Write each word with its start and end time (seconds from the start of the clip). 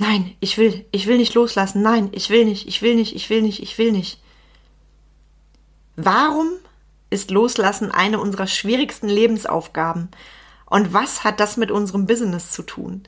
Nein, 0.00 0.34
ich 0.40 0.56
will, 0.56 0.86
ich 0.92 1.06
will 1.06 1.18
nicht 1.18 1.34
loslassen. 1.34 1.82
Nein, 1.82 2.08
ich 2.12 2.30
will 2.30 2.46
nicht, 2.46 2.66
ich 2.66 2.80
will 2.80 2.94
nicht, 2.94 3.14
ich 3.14 3.28
will 3.28 3.42
nicht, 3.42 3.62
ich 3.62 3.76
will 3.76 3.92
nicht. 3.92 4.18
Warum 5.94 6.48
ist 7.10 7.30
Loslassen 7.30 7.90
eine 7.90 8.18
unserer 8.18 8.46
schwierigsten 8.46 9.10
Lebensaufgaben? 9.10 10.08
Und 10.64 10.94
was 10.94 11.22
hat 11.22 11.38
das 11.38 11.58
mit 11.58 11.70
unserem 11.70 12.06
Business 12.06 12.50
zu 12.50 12.62
tun? 12.62 13.02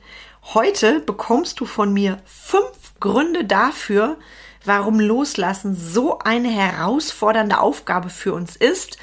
Heute 0.53 0.99
bekommst 0.99 1.59
du 1.59 1.65
von 1.65 1.91
mir 1.91 2.21
fünf 2.25 2.93
Gründe 2.99 3.43
dafür, 3.43 4.19
warum 4.63 4.99
Loslassen 4.99 5.75
so 5.75 6.19
eine 6.19 6.49
herausfordernde 6.49 7.59
Aufgabe 7.59 8.11
für 8.11 8.35
uns 8.35 8.55
ist 8.55 8.99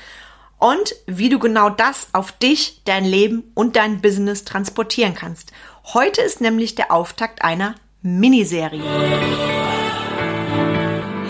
und 0.61 0.95
wie 1.06 1.30
du 1.30 1.38
genau 1.38 1.70
das 1.70 2.08
auf 2.12 2.32
dich, 2.32 2.82
dein 2.84 3.04
Leben 3.04 3.50
und 3.54 3.77
dein 3.77 4.00
Business 4.00 4.45
transportieren 4.45 5.14
kannst. 5.14 5.52
Heute 5.95 6.20
ist 6.20 6.40
nämlich 6.40 6.77
der 6.77 6.92
Auftakt 6.92 7.42
einer 7.42 7.74
Miniserie. 8.02 8.82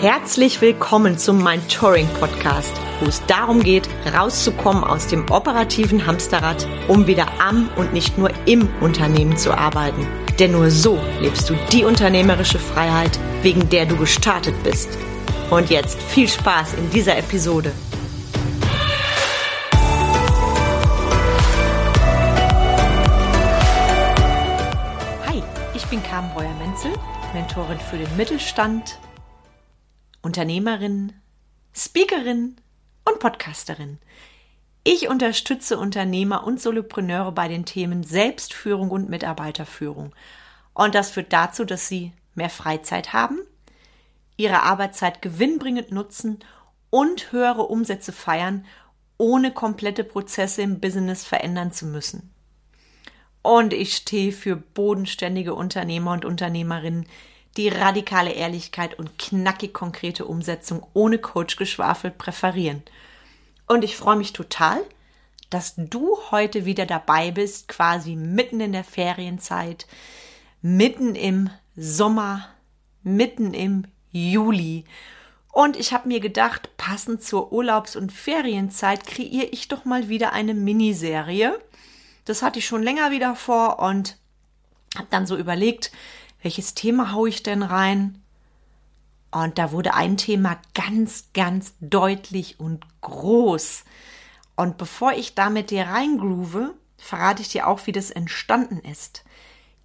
Herzlich 0.01 0.61
willkommen 0.61 1.17
zum 1.17 1.43
Mind 1.43 1.71
Touring 1.71 2.07
Podcast, 2.19 2.73
wo 2.99 3.05
es 3.05 3.25
darum 3.27 3.63
geht, 3.63 3.87
rauszukommen 4.13 4.83
aus 4.83 5.07
dem 5.07 5.29
operativen 5.31 6.05
Hamsterrad, 6.05 6.67
um 6.87 7.07
wieder 7.07 7.27
am 7.39 7.69
und 7.77 7.93
nicht 7.93 8.17
nur 8.17 8.31
im 8.45 8.67
Unternehmen 8.81 9.37
zu 9.37 9.53
arbeiten. 9.53 10.05
Denn 10.39 10.51
nur 10.51 10.71
so 10.71 10.99
lebst 11.21 11.49
du 11.49 11.55
die 11.71 11.85
unternehmerische 11.85 12.59
Freiheit, 12.59 13.17
wegen 13.43 13.69
der 13.69 13.85
du 13.85 13.95
gestartet 13.95 14.55
bist. 14.63 14.89
Und 15.51 15.69
jetzt 15.69 16.01
viel 16.01 16.27
Spaß 16.27 16.73
in 16.73 16.89
dieser 16.89 17.17
Episode. 17.17 17.71
Mentorin 27.33 27.79
für 27.79 27.97
den 27.97 28.17
Mittelstand, 28.17 28.99
Unternehmerin, 30.21 31.13
Speakerin 31.73 32.57
und 33.05 33.19
Podcasterin. 33.19 33.99
Ich 34.83 35.07
unterstütze 35.07 35.77
Unternehmer 35.77 36.43
und 36.45 36.59
Solopreneure 36.59 37.31
bei 37.31 37.47
den 37.47 37.63
Themen 37.63 38.03
Selbstführung 38.03 38.91
und 38.91 39.09
Mitarbeiterführung. 39.09 40.13
Und 40.73 40.93
das 40.93 41.11
führt 41.11 41.31
dazu, 41.31 41.63
dass 41.63 41.87
sie 41.87 42.11
mehr 42.35 42.49
Freizeit 42.49 43.13
haben, 43.13 43.39
ihre 44.35 44.63
Arbeitszeit 44.63 45.21
gewinnbringend 45.21 45.91
nutzen 45.91 46.39
und 46.89 47.31
höhere 47.31 47.63
Umsätze 47.63 48.11
feiern, 48.11 48.65
ohne 49.17 49.53
komplette 49.53 50.03
Prozesse 50.03 50.63
im 50.63 50.81
Business 50.81 51.23
verändern 51.23 51.71
zu 51.71 51.85
müssen. 51.85 52.30
Und 53.41 53.73
ich 53.73 53.95
stehe 53.95 54.31
für 54.31 54.55
bodenständige 54.55 55.55
Unternehmer 55.55 56.11
und 56.11 56.25
Unternehmerinnen, 56.25 57.07
die 57.57 57.69
radikale 57.69 58.31
Ehrlichkeit 58.31 58.97
und 58.97 59.17
knackig 59.17 59.73
konkrete 59.73 60.25
Umsetzung 60.25 60.85
ohne 60.93 61.17
Coachgeschwafel 61.17 62.11
präferieren– 62.11 62.83
und 63.71 63.85
ich 63.85 63.95
freue 63.95 64.17
mich 64.17 64.33
total, 64.33 64.83
dass 65.49 65.75
du 65.77 66.17
heute 66.29 66.65
wieder 66.65 66.85
dabei 66.85 67.31
bist, 67.31 67.69
quasi 67.69 68.17
mitten 68.17 68.59
in 68.59 68.73
der 68.73 68.83
Ferienzeit, 68.83 69.87
mitten 70.61 71.15
im 71.15 71.49
Sommer, 71.77 72.49
mitten 73.01 73.53
im 73.53 73.85
Juli. 74.11 74.83
Und 75.53 75.77
ich 75.77 75.93
habe 75.93 76.09
mir 76.09 76.19
gedacht, 76.19 76.75
passend 76.75 77.23
zur 77.23 77.53
Urlaubs- 77.53 77.95
und 77.95 78.11
Ferienzeit 78.11 79.07
kreiere 79.07 79.47
ich 79.51 79.69
doch 79.69 79.85
mal 79.85 80.09
wieder 80.09 80.33
eine 80.33 80.53
Miniserie. 80.53 81.57
Das 82.25 82.41
hatte 82.41 82.59
ich 82.59 82.65
schon 82.65 82.83
länger 82.83 83.11
wieder 83.11 83.35
vor 83.35 83.79
und 83.79 84.17
habe 84.95 85.07
dann 85.09 85.25
so 85.25 85.37
überlegt, 85.37 85.91
welches 86.41 86.73
Thema 86.73 87.11
haue 87.11 87.29
ich 87.29 87.43
denn 87.43 87.63
rein? 87.63 88.21
Und 89.31 89.57
da 89.57 89.71
wurde 89.71 89.93
ein 89.93 90.17
Thema 90.17 90.59
ganz, 90.73 91.29
ganz 91.33 91.75
deutlich 91.79 92.59
und 92.59 92.85
groß. 93.01 93.85
Und 94.55 94.77
bevor 94.77 95.13
ich 95.13 95.35
da 95.35 95.49
mit 95.49 95.71
dir 95.71 95.87
reingroove, 95.87 96.73
verrate 96.97 97.41
ich 97.41 97.49
dir 97.49 97.67
auch, 97.67 97.87
wie 97.87 97.93
das 97.93 98.11
entstanden 98.11 98.79
ist. 98.79 99.23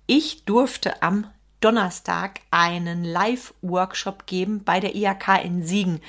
Ich 0.07 0.45
durfte 0.45 1.03
am 1.03 1.31
Donnerstag 1.61 2.41
einen 2.51 3.05
Live-Workshop 3.05 4.27
geben 4.27 4.63
bei 4.65 4.81
der 4.81 4.95
IHK 4.95 5.45
in 5.45 5.65
Siegen. 5.65 6.01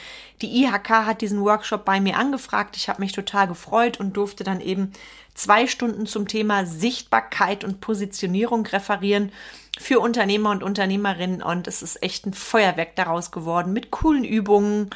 Die 0.41 0.63
IHK 0.63 0.89
hat 0.89 1.21
diesen 1.21 1.41
Workshop 1.41 1.85
bei 1.85 2.01
mir 2.01 2.17
angefragt. 2.17 2.75
Ich 2.75 2.89
habe 2.89 3.01
mich 3.01 3.13
total 3.13 3.47
gefreut 3.47 3.99
und 3.99 4.17
durfte 4.17 4.43
dann 4.43 4.59
eben 4.59 4.91
zwei 5.33 5.67
Stunden 5.67 6.05
zum 6.05 6.27
Thema 6.27 6.65
Sichtbarkeit 6.65 7.63
und 7.63 7.79
Positionierung 7.79 8.65
referieren 8.65 9.31
für 9.79 9.99
Unternehmer 9.99 10.51
und 10.51 10.63
Unternehmerinnen 10.63 11.41
und 11.41 11.67
es 11.67 11.81
ist 11.81 12.01
echt 12.01 12.25
ein 12.25 12.33
Feuerwerk 12.33 12.95
daraus 12.95 13.31
geworden 13.31 13.73
mit 13.73 13.91
coolen 13.91 14.23
Übungen, 14.23 14.89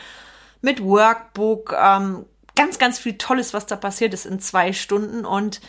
mit 0.62 0.84
Workbook, 0.84 1.76
ähm, 1.80 2.26
ganz, 2.56 2.80
ganz 2.80 3.00
viel 3.00 3.18
Tolles, 3.18 3.54
was 3.54 3.68
da 3.68 3.76
passiert 3.76 4.14
ist 4.14 4.26
in 4.26 4.40
zwei 4.40 4.74
Stunden 4.74 5.26
und 5.26 5.62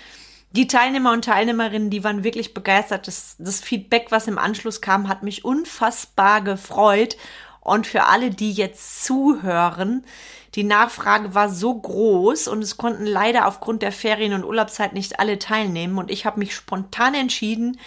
die 0.53 0.67
Teilnehmer 0.67 1.13
und 1.13 1.25
Teilnehmerinnen, 1.25 1.91
die 1.91 2.05
waren 2.05 2.25
wirklich 2.25 2.55
begeistert. 2.55 3.07
Das, 3.07 3.37
das 3.39 3.61
Feedback, 3.61 4.07
was 4.11 4.29
im 4.29 4.39
Anschluss 4.39 4.81
kam, 4.81 5.09
hat 5.09 5.23
mich 5.23 5.45
unfassbar 5.45 6.43
gefreut. 6.43 7.17
Und 7.61 7.87
für 7.87 8.05
alle, 8.05 8.31
die 8.31 8.53
jetzt 8.53 9.05
zuhören, 9.05 10.05
die 10.55 10.65
Nachfrage 10.65 11.35
war 11.35 11.49
so 11.49 11.75
groß 11.75 12.49
und 12.49 12.63
es 12.63 12.77
konnten 12.77 13.07
leider 13.07 13.47
aufgrund 13.47 13.83
der 13.83 13.93
Ferien- 13.93 14.35
und 14.35 14.45
Urlaubszeit 14.45 14.93
nicht 14.93 15.19
alle 15.19 15.39
teilnehmen. 15.39 15.97
Und 15.97 16.11
ich 16.11 16.27
habe 16.27 16.41
mich 16.41 16.55
spontan 16.55 17.15
entschieden, 17.15 17.79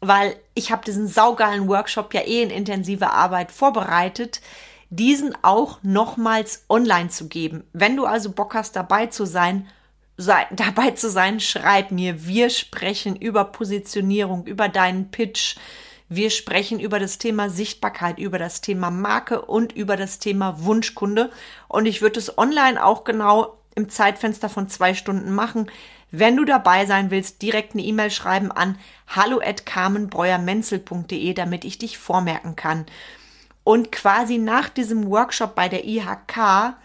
weil 0.00 0.36
ich 0.54 0.72
habe 0.72 0.84
diesen 0.84 1.06
saugeilen 1.06 1.68
Workshop 1.68 2.12
ja 2.14 2.22
eh 2.22 2.42
in 2.42 2.50
intensiver 2.50 3.12
Arbeit 3.12 3.52
vorbereitet, 3.52 4.40
diesen 4.90 5.36
auch 5.42 5.78
nochmals 5.82 6.64
online 6.68 7.10
zu 7.10 7.28
geben. 7.28 7.64
Wenn 7.72 7.96
du 7.96 8.06
also 8.06 8.32
Bock 8.32 8.54
hast, 8.54 8.74
dabei 8.74 9.06
zu 9.06 9.24
sein, 9.26 9.68
sei, 10.16 10.46
dabei 10.52 10.92
zu 10.92 11.10
sein, 11.10 11.40
schreib 11.40 11.90
mir. 11.90 12.26
Wir 12.26 12.50
sprechen 12.50 13.16
über 13.16 13.44
Positionierung, 13.44 14.46
über 14.46 14.68
deinen 14.68 15.10
Pitch. 15.10 15.56
Wir 16.08 16.30
sprechen 16.30 16.80
über 16.80 16.98
das 16.98 17.18
Thema 17.18 17.48
Sichtbarkeit, 17.48 18.18
über 18.18 18.38
das 18.38 18.60
Thema 18.60 18.90
Marke 18.90 19.42
und 19.42 19.72
über 19.72 19.96
das 19.96 20.18
Thema 20.18 20.62
Wunschkunde. 20.62 21.30
Und 21.68 21.86
ich 21.86 22.02
würde 22.02 22.20
es 22.20 22.36
online 22.36 22.84
auch 22.84 23.04
genau 23.04 23.58
im 23.74 23.88
Zeitfenster 23.88 24.48
von 24.48 24.68
zwei 24.68 24.94
Stunden 24.94 25.34
machen. 25.34 25.70
Wenn 26.10 26.36
du 26.36 26.44
dabei 26.44 26.86
sein 26.86 27.10
willst, 27.10 27.42
direkt 27.42 27.72
eine 27.72 27.82
E-Mail 27.82 28.10
schreiben 28.10 28.52
an 28.52 28.78
hallo 29.08 29.40
at 29.44 29.66
carmenbreuermenzel.de, 29.66 31.34
damit 31.34 31.64
ich 31.64 31.78
dich 31.78 31.98
vormerken 31.98 32.54
kann. 32.54 32.86
Und 33.64 33.90
quasi 33.90 34.38
nach 34.38 34.68
diesem 34.68 35.08
Workshop 35.08 35.54
bei 35.54 35.68
der 35.68 35.84
IHK 35.84 36.76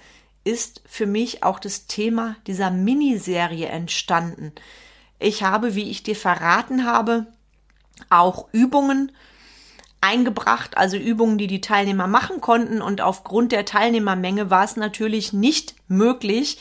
ist 0.49 0.81
für 0.85 1.05
mich 1.05 1.43
auch 1.43 1.59
das 1.59 1.85
Thema 1.85 2.35
dieser 2.47 2.71
Miniserie 2.71 3.67
entstanden. 3.67 4.51
Ich 5.19 5.43
habe, 5.43 5.75
wie 5.75 5.91
ich 5.91 6.01
dir 6.01 6.15
verraten 6.15 6.85
habe, 6.85 7.27
auch 8.09 8.47
Übungen 8.51 9.11
eingebracht, 10.01 10.75
also 10.77 10.97
Übungen, 10.97 11.37
die 11.37 11.47
die 11.47 11.61
Teilnehmer 11.61 12.07
machen 12.07 12.41
konnten. 12.41 12.81
Und 12.81 13.01
aufgrund 13.01 13.51
der 13.51 13.65
Teilnehmermenge 13.65 14.49
war 14.49 14.63
es 14.63 14.75
natürlich 14.75 15.33
nicht 15.33 15.75
möglich, 15.87 16.59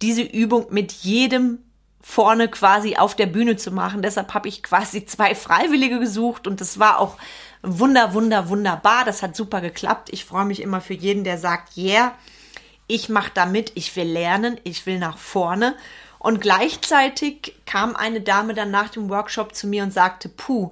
diese 0.00 0.22
Übung 0.22 0.68
mit 0.70 0.92
jedem 0.92 1.58
vorne 2.00 2.48
quasi 2.48 2.96
auf 2.96 3.14
der 3.14 3.26
Bühne 3.26 3.56
zu 3.56 3.72
machen. 3.72 4.00
Deshalb 4.00 4.32
habe 4.32 4.48
ich 4.48 4.62
quasi 4.62 5.04
zwei 5.04 5.34
Freiwillige 5.34 5.98
gesucht 5.98 6.46
und 6.46 6.62
das 6.62 6.78
war 6.78 6.98
auch 6.98 7.18
wunder, 7.62 8.14
wunder, 8.14 8.48
wunderbar. 8.48 9.04
Das 9.04 9.22
hat 9.22 9.36
super 9.36 9.60
geklappt. 9.60 10.08
Ich 10.12 10.24
freue 10.24 10.46
mich 10.46 10.62
immer 10.62 10.80
für 10.80 10.94
jeden, 10.94 11.24
der 11.24 11.36
sagt, 11.36 11.76
yeah, 11.76 12.14
ich 12.88 13.08
mache 13.08 13.30
da 13.32 13.46
mit, 13.46 13.72
ich 13.76 13.94
will 13.94 14.08
lernen, 14.08 14.58
ich 14.64 14.86
will 14.86 14.98
nach 14.98 15.18
vorne. 15.18 15.76
Und 16.18 16.40
gleichzeitig 16.40 17.54
kam 17.64 17.94
eine 17.94 18.20
Dame 18.20 18.54
dann 18.54 18.72
nach 18.72 18.88
dem 18.88 19.08
Workshop 19.08 19.54
zu 19.54 19.68
mir 19.68 19.84
und 19.84 19.92
sagte, 19.92 20.28
puh, 20.28 20.70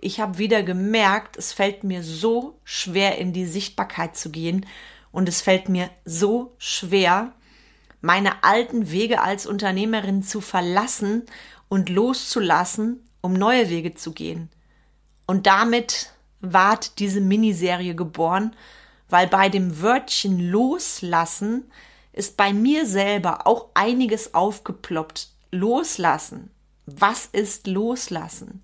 ich 0.00 0.18
habe 0.20 0.38
wieder 0.38 0.62
gemerkt, 0.62 1.36
es 1.36 1.52
fällt 1.52 1.84
mir 1.84 2.02
so 2.02 2.58
schwer, 2.64 3.18
in 3.18 3.32
die 3.32 3.46
Sichtbarkeit 3.46 4.16
zu 4.16 4.30
gehen. 4.30 4.66
Und 5.12 5.28
es 5.28 5.40
fällt 5.40 5.68
mir 5.68 5.90
so 6.04 6.54
schwer, 6.58 7.32
meine 8.00 8.42
alten 8.44 8.90
Wege 8.90 9.20
als 9.20 9.46
Unternehmerin 9.46 10.22
zu 10.22 10.40
verlassen 10.40 11.26
und 11.68 11.88
loszulassen, 11.88 13.08
um 13.20 13.32
neue 13.32 13.68
Wege 13.70 13.94
zu 13.94 14.12
gehen. 14.12 14.50
Und 15.26 15.46
damit 15.46 16.12
ward 16.40 16.98
diese 16.98 17.20
Miniserie 17.20 17.94
geboren, 17.94 18.54
weil 19.08 19.26
bei 19.26 19.48
dem 19.48 19.80
Wörtchen 19.80 20.38
loslassen 20.40 21.70
ist 22.12 22.36
bei 22.36 22.52
mir 22.52 22.86
selber 22.86 23.46
auch 23.46 23.68
einiges 23.74 24.34
aufgeploppt. 24.34 25.28
Loslassen. 25.50 26.50
Was 26.86 27.26
ist 27.26 27.66
loslassen? 27.66 28.62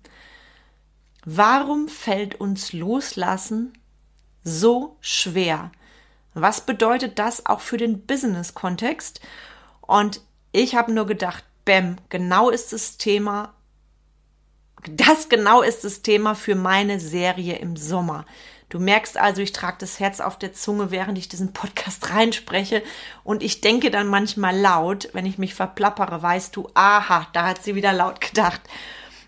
Warum 1.25 1.87
fällt 1.87 2.39
uns 2.39 2.73
loslassen 2.73 3.73
so 4.43 4.97
schwer? 4.99 5.71
Was 6.33 6.61
bedeutet 6.61 7.17
das 7.17 7.45
auch 7.45 7.61
für 7.61 7.77
den 7.77 8.05
Business-Kontext? 8.05 9.21
Und 9.81 10.21
ich 10.51 10.75
habe 10.75 10.91
nur 10.91 11.05
gedacht, 11.05 11.43
Bäm, 11.63 11.95
genau 12.09 12.49
ist 12.49 12.73
das 12.73 12.97
Thema 12.97 13.55
das 14.89 15.29
genau 15.29 15.61
ist 15.61 15.83
das 15.83 16.01
Thema 16.01 16.35
für 16.35 16.55
meine 16.55 16.99
Serie 16.99 17.57
im 17.57 17.75
Sommer. 17.75 18.25
Du 18.69 18.79
merkst 18.79 19.17
also, 19.17 19.41
ich 19.41 19.51
trage 19.51 19.77
das 19.79 19.99
Herz 19.99 20.19
auf 20.19 20.39
der 20.39 20.53
Zunge, 20.53 20.89
während 20.89 21.17
ich 21.17 21.29
diesen 21.29 21.53
Podcast 21.53 22.09
reinspreche. 22.13 22.83
Und 23.23 23.43
ich 23.43 23.61
denke 23.61 23.91
dann 23.91 24.07
manchmal 24.07 24.57
laut, 24.57 25.09
wenn 25.13 25.25
ich 25.25 25.37
mich 25.37 25.53
verplappere, 25.53 26.21
weißt 26.21 26.55
du, 26.55 26.69
aha, 26.73 27.27
da 27.33 27.47
hat 27.47 27.63
sie 27.63 27.75
wieder 27.75 27.93
laut 27.93 28.21
gedacht. 28.21 28.61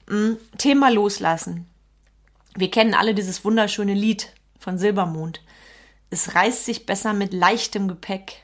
Hm, 0.08 0.38
Thema 0.58 0.90
loslassen. 0.90 1.68
Wir 2.56 2.72
kennen 2.72 2.96
alle 2.96 3.14
dieses 3.14 3.46
wunderschöne 3.46 3.94
Lied 3.94 4.34
von 4.60 4.78
Silbermond. 4.78 5.42
Es 6.10 6.34
reißt 6.34 6.66
sich 6.66 6.86
besser 6.86 7.14
mit 7.14 7.34
leichtem 7.34 7.88
Gepäck. 7.88 8.44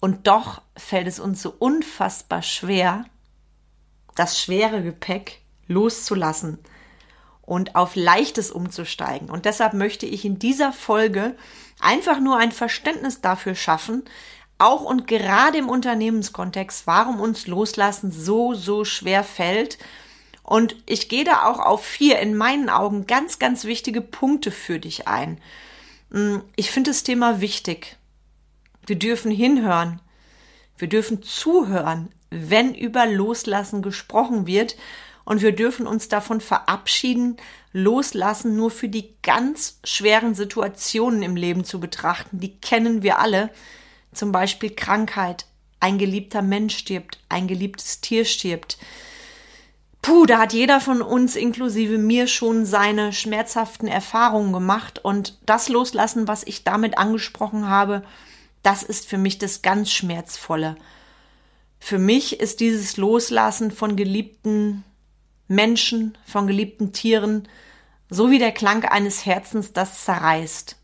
Und 0.00 0.28
doch 0.28 0.62
fällt 0.76 1.08
es 1.08 1.18
uns 1.18 1.42
so 1.42 1.52
unfassbar 1.58 2.42
schwer, 2.42 3.04
das 4.14 4.40
schwere 4.40 4.82
Gepäck 4.82 5.40
loszulassen 5.66 6.58
und 7.48 7.74
auf 7.74 7.96
leichtes 7.96 8.50
umzusteigen. 8.50 9.30
Und 9.30 9.46
deshalb 9.46 9.72
möchte 9.72 10.04
ich 10.04 10.24
in 10.24 10.38
dieser 10.38 10.72
Folge 10.72 11.34
einfach 11.80 12.20
nur 12.20 12.36
ein 12.36 12.52
Verständnis 12.52 13.22
dafür 13.22 13.54
schaffen, 13.54 14.04
auch 14.58 14.82
und 14.82 15.06
gerade 15.06 15.56
im 15.56 15.68
Unternehmenskontext, 15.68 16.86
warum 16.86 17.20
uns 17.20 17.46
loslassen 17.46 18.10
so, 18.12 18.54
so 18.54 18.84
schwer 18.84 19.24
fällt. 19.24 19.78
Und 20.42 20.76
ich 20.84 21.08
gehe 21.08 21.24
da 21.24 21.46
auch 21.46 21.60
auf 21.60 21.84
vier 21.84 22.18
in 22.18 22.36
meinen 22.36 22.68
Augen 22.68 23.06
ganz, 23.06 23.38
ganz 23.38 23.64
wichtige 23.64 24.00
Punkte 24.00 24.50
für 24.50 24.78
dich 24.78 25.08
ein. 25.08 25.40
Hm, 26.10 26.42
ich 26.56 26.70
finde 26.70 26.90
das 26.90 27.02
Thema 27.02 27.40
wichtig. 27.40 27.96
Wir 28.84 28.96
dürfen 28.96 29.30
hinhören. 29.30 30.00
Wir 30.76 30.88
dürfen 30.88 31.22
zuhören, 31.22 32.10
wenn 32.30 32.74
über 32.74 33.06
Loslassen 33.06 33.80
gesprochen 33.80 34.46
wird 34.46 34.76
und 35.28 35.42
wir 35.42 35.52
dürfen 35.52 35.86
uns 35.86 36.08
davon 36.08 36.40
verabschieden, 36.40 37.36
loslassen 37.74 38.56
nur 38.56 38.70
für 38.70 38.88
die 38.88 39.12
ganz 39.22 39.78
schweren 39.84 40.34
Situationen 40.34 41.22
im 41.22 41.36
Leben 41.36 41.64
zu 41.64 41.80
betrachten. 41.80 42.40
Die 42.40 42.56
kennen 42.56 43.02
wir 43.02 43.18
alle. 43.18 43.50
Zum 44.14 44.32
Beispiel 44.32 44.70
Krankheit. 44.70 45.44
Ein 45.80 45.98
geliebter 45.98 46.40
Mensch 46.40 46.78
stirbt. 46.78 47.18
Ein 47.28 47.46
geliebtes 47.46 48.00
Tier 48.00 48.24
stirbt. 48.24 48.78
Puh, 50.00 50.24
da 50.24 50.38
hat 50.38 50.54
jeder 50.54 50.80
von 50.80 51.02
uns, 51.02 51.36
inklusive 51.36 51.98
mir, 51.98 52.26
schon 52.26 52.64
seine 52.64 53.12
schmerzhaften 53.12 53.86
Erfahrungen 53.86 54.54
gemacht. 54.54 54.98
Und 55.04 55.38
das 55.44 55.68
Loslassen, 55.68 56.26
was 56.26 56.42
ich 56.42 56.64
damit 56.64 56.96
angesprochen 56.96 57.68
habe, 57.68 58.02
das 58.62 58.82
ist 58.82 59.06
für 59.06 59.18
mich 59.18 59.36
das 59.36 59.60
ganz 59.60 59.90
Schmerzvolle. 59.90 60.76
Für 61.80 61.98
mich 61.98 62.40
ist 62.40 62.60
dieses 62.60 62.96
Loslassen 62.96 63.70
von 63.70 63.94
geliebten 63.94 64.84
Menschen, 65.48 66.16
von 66.24 66.46
geliebten 66.46 66.92
Tieren, 66.92 67.48
so 68.10 68.30
wie 68.30 68.38
der 68.38 68.52
Klang 68.52 68.84
eines 68.84 69.26
Herzens, 69.26 69.72
das 69.72 70.04
zerreißt. 70.04 70.76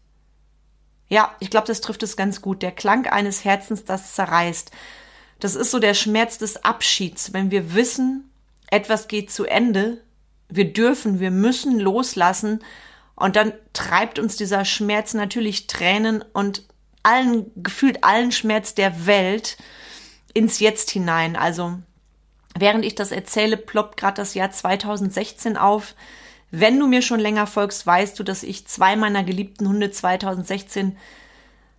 Ja, 1.08 1.34
ich 1.40 1.50
glaube, 1.50 1.66
das 1.66 1.80
trifft 1.80 2.02
es 2.02 2.16
ganz 2.16 2.40
gut. 2.42 2.62
Der 2.62 2.72
Klang 2.72 3.06
eines 3.06 3.44
Herzens, 3.44 3.84
das 3.84 4.14
zerreißt. 4.14 4.70
Das 5.38 5.54
ist 5.54 5.70
so 5.70 5.78
der 5.78 5.94
Schmerz 5.94 6.38
des 6.38 6.64
Abschieds, 6.64 7.32
wenn 7.32 7.50
wir 7.50 7.74
wissen, 7.74 8.30
etwas 8.70 9.08
geht 9.08 9.30
zu 9.30 9.44
Ende, 9.44 10.02
wir 10.48 10.72
dürfen, 10.72 11.20
wir 11.20 11.30
müssen 11.30 11.78
loslassen 11.78 12.60
und 13.14 13.36
dann 13.36 13.52
treibt 13.72 14.18
uns 14.18 14.36
dieser 14.36 14.64
Schmerz 14.64 15.14
natürlich 15.14 15.66
Tränen 15.66 16.24
und 16.32 16.66
allen, 17.02 17.50
gefühlt 17.56 18.02
allen 18.04 18.32
Schmerz 18.32 18.74
der 18.74 19.06
Welt 19.06 19.56
ins 20.32 20.58
Jetzt 20.58 20.90
hinein. 20.90 21.36
Also 21.36 21.78
Während 22.58 22.84
ich 22.84 22.94
das 22.94 23.10
erzähle, 23.10 23.56
ploppt 23.56 23.96
gerade 23.96 24.16
das 24.16 24.34
Jahr 24.34 24.50
2016 24.50 25.56
auf. 25.56 25.94
Wenn 26.50 26.78
du 26.78 26.86
mir 26.86 27.02
schon 27.02 27.18
länger 27.18 27.46
folgst, 27.46 27.86
weißt 27.86 28.18
du, 28.18 28.22
dass 28.22 28.44
ich 28.44 28.66
zwei 28.66 28.94
meiner 28.94 29.24
geliebten 29.24 29.68
Hunde 29.68 29.90
2016 29.90 30.96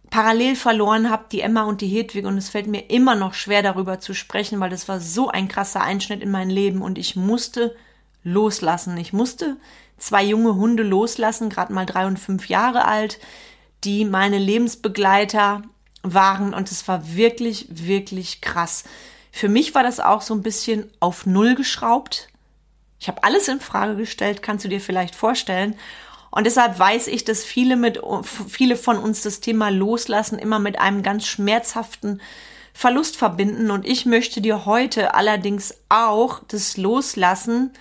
parallel 0.09 0.55
verloren 0.55 1.09
habe, 1.09 1.25
die 1.31 1.41
Emma 1.41 1.63
und 1.63 1.81
die 1.81 1.87
Hedwig. 1.87 2.25
Und 2.25 2.37
es 2.37 2.49
fällt 2.49 2.67
mir 2.67 2.89
immer 2.89 3.15
noch 3.15 3.33
schwer, 3.33 3.63
darüber 3.63 3.99
zu 3.99 4.13
sprechen, 4.13 4.59
weil 4.59 4.69
das 4.69 4.87
war 4.89 4.99
so 4.99 5.29
ein 5.29 5.47
krasser 5.47 5.81
Einschnitt 5.81 6.21
in 6.21 6.31
mein 6.31 6.49
Leben 6.49 6.81
und 6.81 6.97
ich 6.97 7.15
musste 7.15 7.75
loslassen. 8.23 8.97
Ich 8.97 9.13
musste 9.13 9.55
zwei 9.97 10.23
junge 10.23 10.55
Hunde 10.55 10.83
loslassen, 10.83 11.49
gerade 11.49 11.73
mal 11.73 11.85
drei 11.85 12.05
und 12.05 12.19
fünf 12.19 12.49
Jahre 12.49 12.85
alt, 12.85 13.19
die 13.83 14.03
meine 14.03 14.39
Lebensbegleiter 14.39 15.63
waren 16.03 16.53
und 16.53 16.71
es 16.71 16.87
war 16.87 17.15
wirklich, 17.15 17.67
wirklich 17.69 18.41
krass. 18.41 18.83
Für 19.35 19.49
mich 19.49 19.75
war 19.75 19.83
das 19.83 19.99
auch 19.99 20.21
so 20.21 20.33
ein 20.33 20.43
bisschen 20.43 20.89
auf 21.01 21.25
Null 21.25 21.55
geschraubt. 21.55 22.29
Ich 23.01 23.09
habe 23.09 23.21
alles 23.25 23.49
in 23.49 23.59
Frage 23.59 23.97
gestellt, 23.97 24.41
kannst 24.41 24.63
du 24.63 24.69
dir 24.69 24.79
vielleicht 24.79 25.13
vorstellen. 25.13 25.75
Und 26.31 26.45
deshalb 26.45 26.79
weiß 26.79 27.07
ich, 27.07 27.25
dass 27.25 27.43
viele 27.43 27.75
mit, 27.75 27.99
viele 28.47 28.77
von 28.77 28.97
uns 28.97 29.23
das 29.23 29.41
Thema 29.41 29.67
Loslassen 29.71 30.39
immer 30.39 30.59
mit 30.59 30.79
einem 30.79 31.03
ganz 31.03 31.27
schmerzhaften 31.27 32.21
Verlust 32.73 33.17
verbinden. 33.17 33.71
Und 33.71 33.85
ich 33.85 34.05
möchte 34.05 34.39
dir 34.39 34.65
heute 34.65 35.15
allerdings 35.15 35.75
auch 35.89 36.39
das 36.47 36.77
Loslassen 36.77 37.73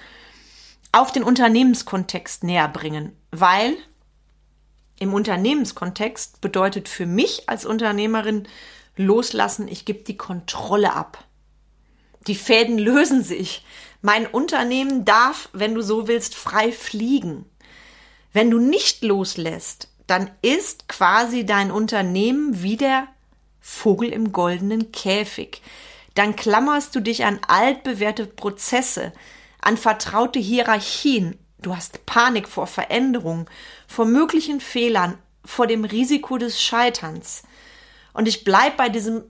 auf 0.91 1.13
den 1.13 1.23
Unternehmenskontext 1.23 2.43
näher 2.43 2.67
bringen, 2.67 3.17
weil 3.31 3.77
im 4.99 5.15
Unternehmenskontext 5.15 6.41
bedeutet 6.41 6.89
für 6.89 7.07
mich 7.07 7.49
als 7.49 7.65
Unternehmerin 7.65 8.49
loslassen, 8.97 9.69
ich 9.69 9.85
gebe 9.85 10.03
die 10.03 10.17
Kontrolle 10.17 10.95
ab. 10.95 11.25
Die 12.27 12.35
Fäden 12.35 12.79
lösen 12.79 13.23
sich. 13.23 13.65
Mein 14.03 14.27
Unternehmen 14.27 15.05
darf, 15.05 15.49
wenn 15.53 15.75
du 15.75 15.83
so 15.83 16.09
willst, 16.09 16.35
frei 16.35 16.73
fliegen. 16.73 17.47
Wenn 18.33 18.51
du 18.51 18.59
nicht 18.59 19.03
loslässt, 19.03 19.89
dann 20.07 20.31
ist 20.43 20.89
quasi 20.89 21.47
dein 21.47 21.71
Unternehmen 21.71 22.63
wie 22.63 22.77
der 22.77 23.07
Vogel 23.61 24.11
im 24.11 24.33
goldenen 24.33 24.93
Käfig. 24.93 25.63
Dann 26.15 26.37
klammerst 26.37 26.95
du 26.95 27.01
dich 27.01 27.25
an 27.25 27.41
altbewährte 27.49 28.27
Prozesse, 28.27 29.13
an 29.61 29.77
vertraute 29.77 30.39
Hierarchien. 30.39 31.39
Du 31.59 31.75
hast 31.75 32.05
Panik 32.05 32.49
vor 32.49 32.67
Veränderung, 32.67 33.49
vor 33.89 34.05
möglichen 34.05 34.61
Fehlern, 34.61 35.19
vor 35.45 35.67
dem 35.67 35.85
Risiko 35.85 36.37
des 36.37 36.63
Scheiterns. 36.63 37.43
Und 38.13 38.29
ich 38.29 38.45
bleib 38.45 38.77
bei 38.77 38.89
diesem 38.89 39.25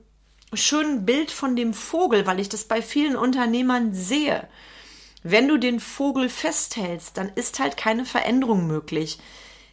schönen 0.56 1.04
Bild 1.04 1.30
von 1.30 1.56
dem 1.56 1.74
Vogel, 1.74 2.26
weil 2.26 2.40
ich 2.40 2.48
das 2.48 2.64
bei 2.64 2.82
vielen 2.82 3.16
Unternehmern 3.16 3.94
sehe. 3.94 4.48
Wenn 5.22 5.48
du 5.48 5.56
den 5.56 5.80
Vogel 5.80 6.28
festhältst, 6.28 7.16
dann 7.16 7.30
ist 7.34 7.58
halt 7.58 7.76
keine 7.76 8.04
Veränderung 8.04 8.66
möglich. 8.66 9.18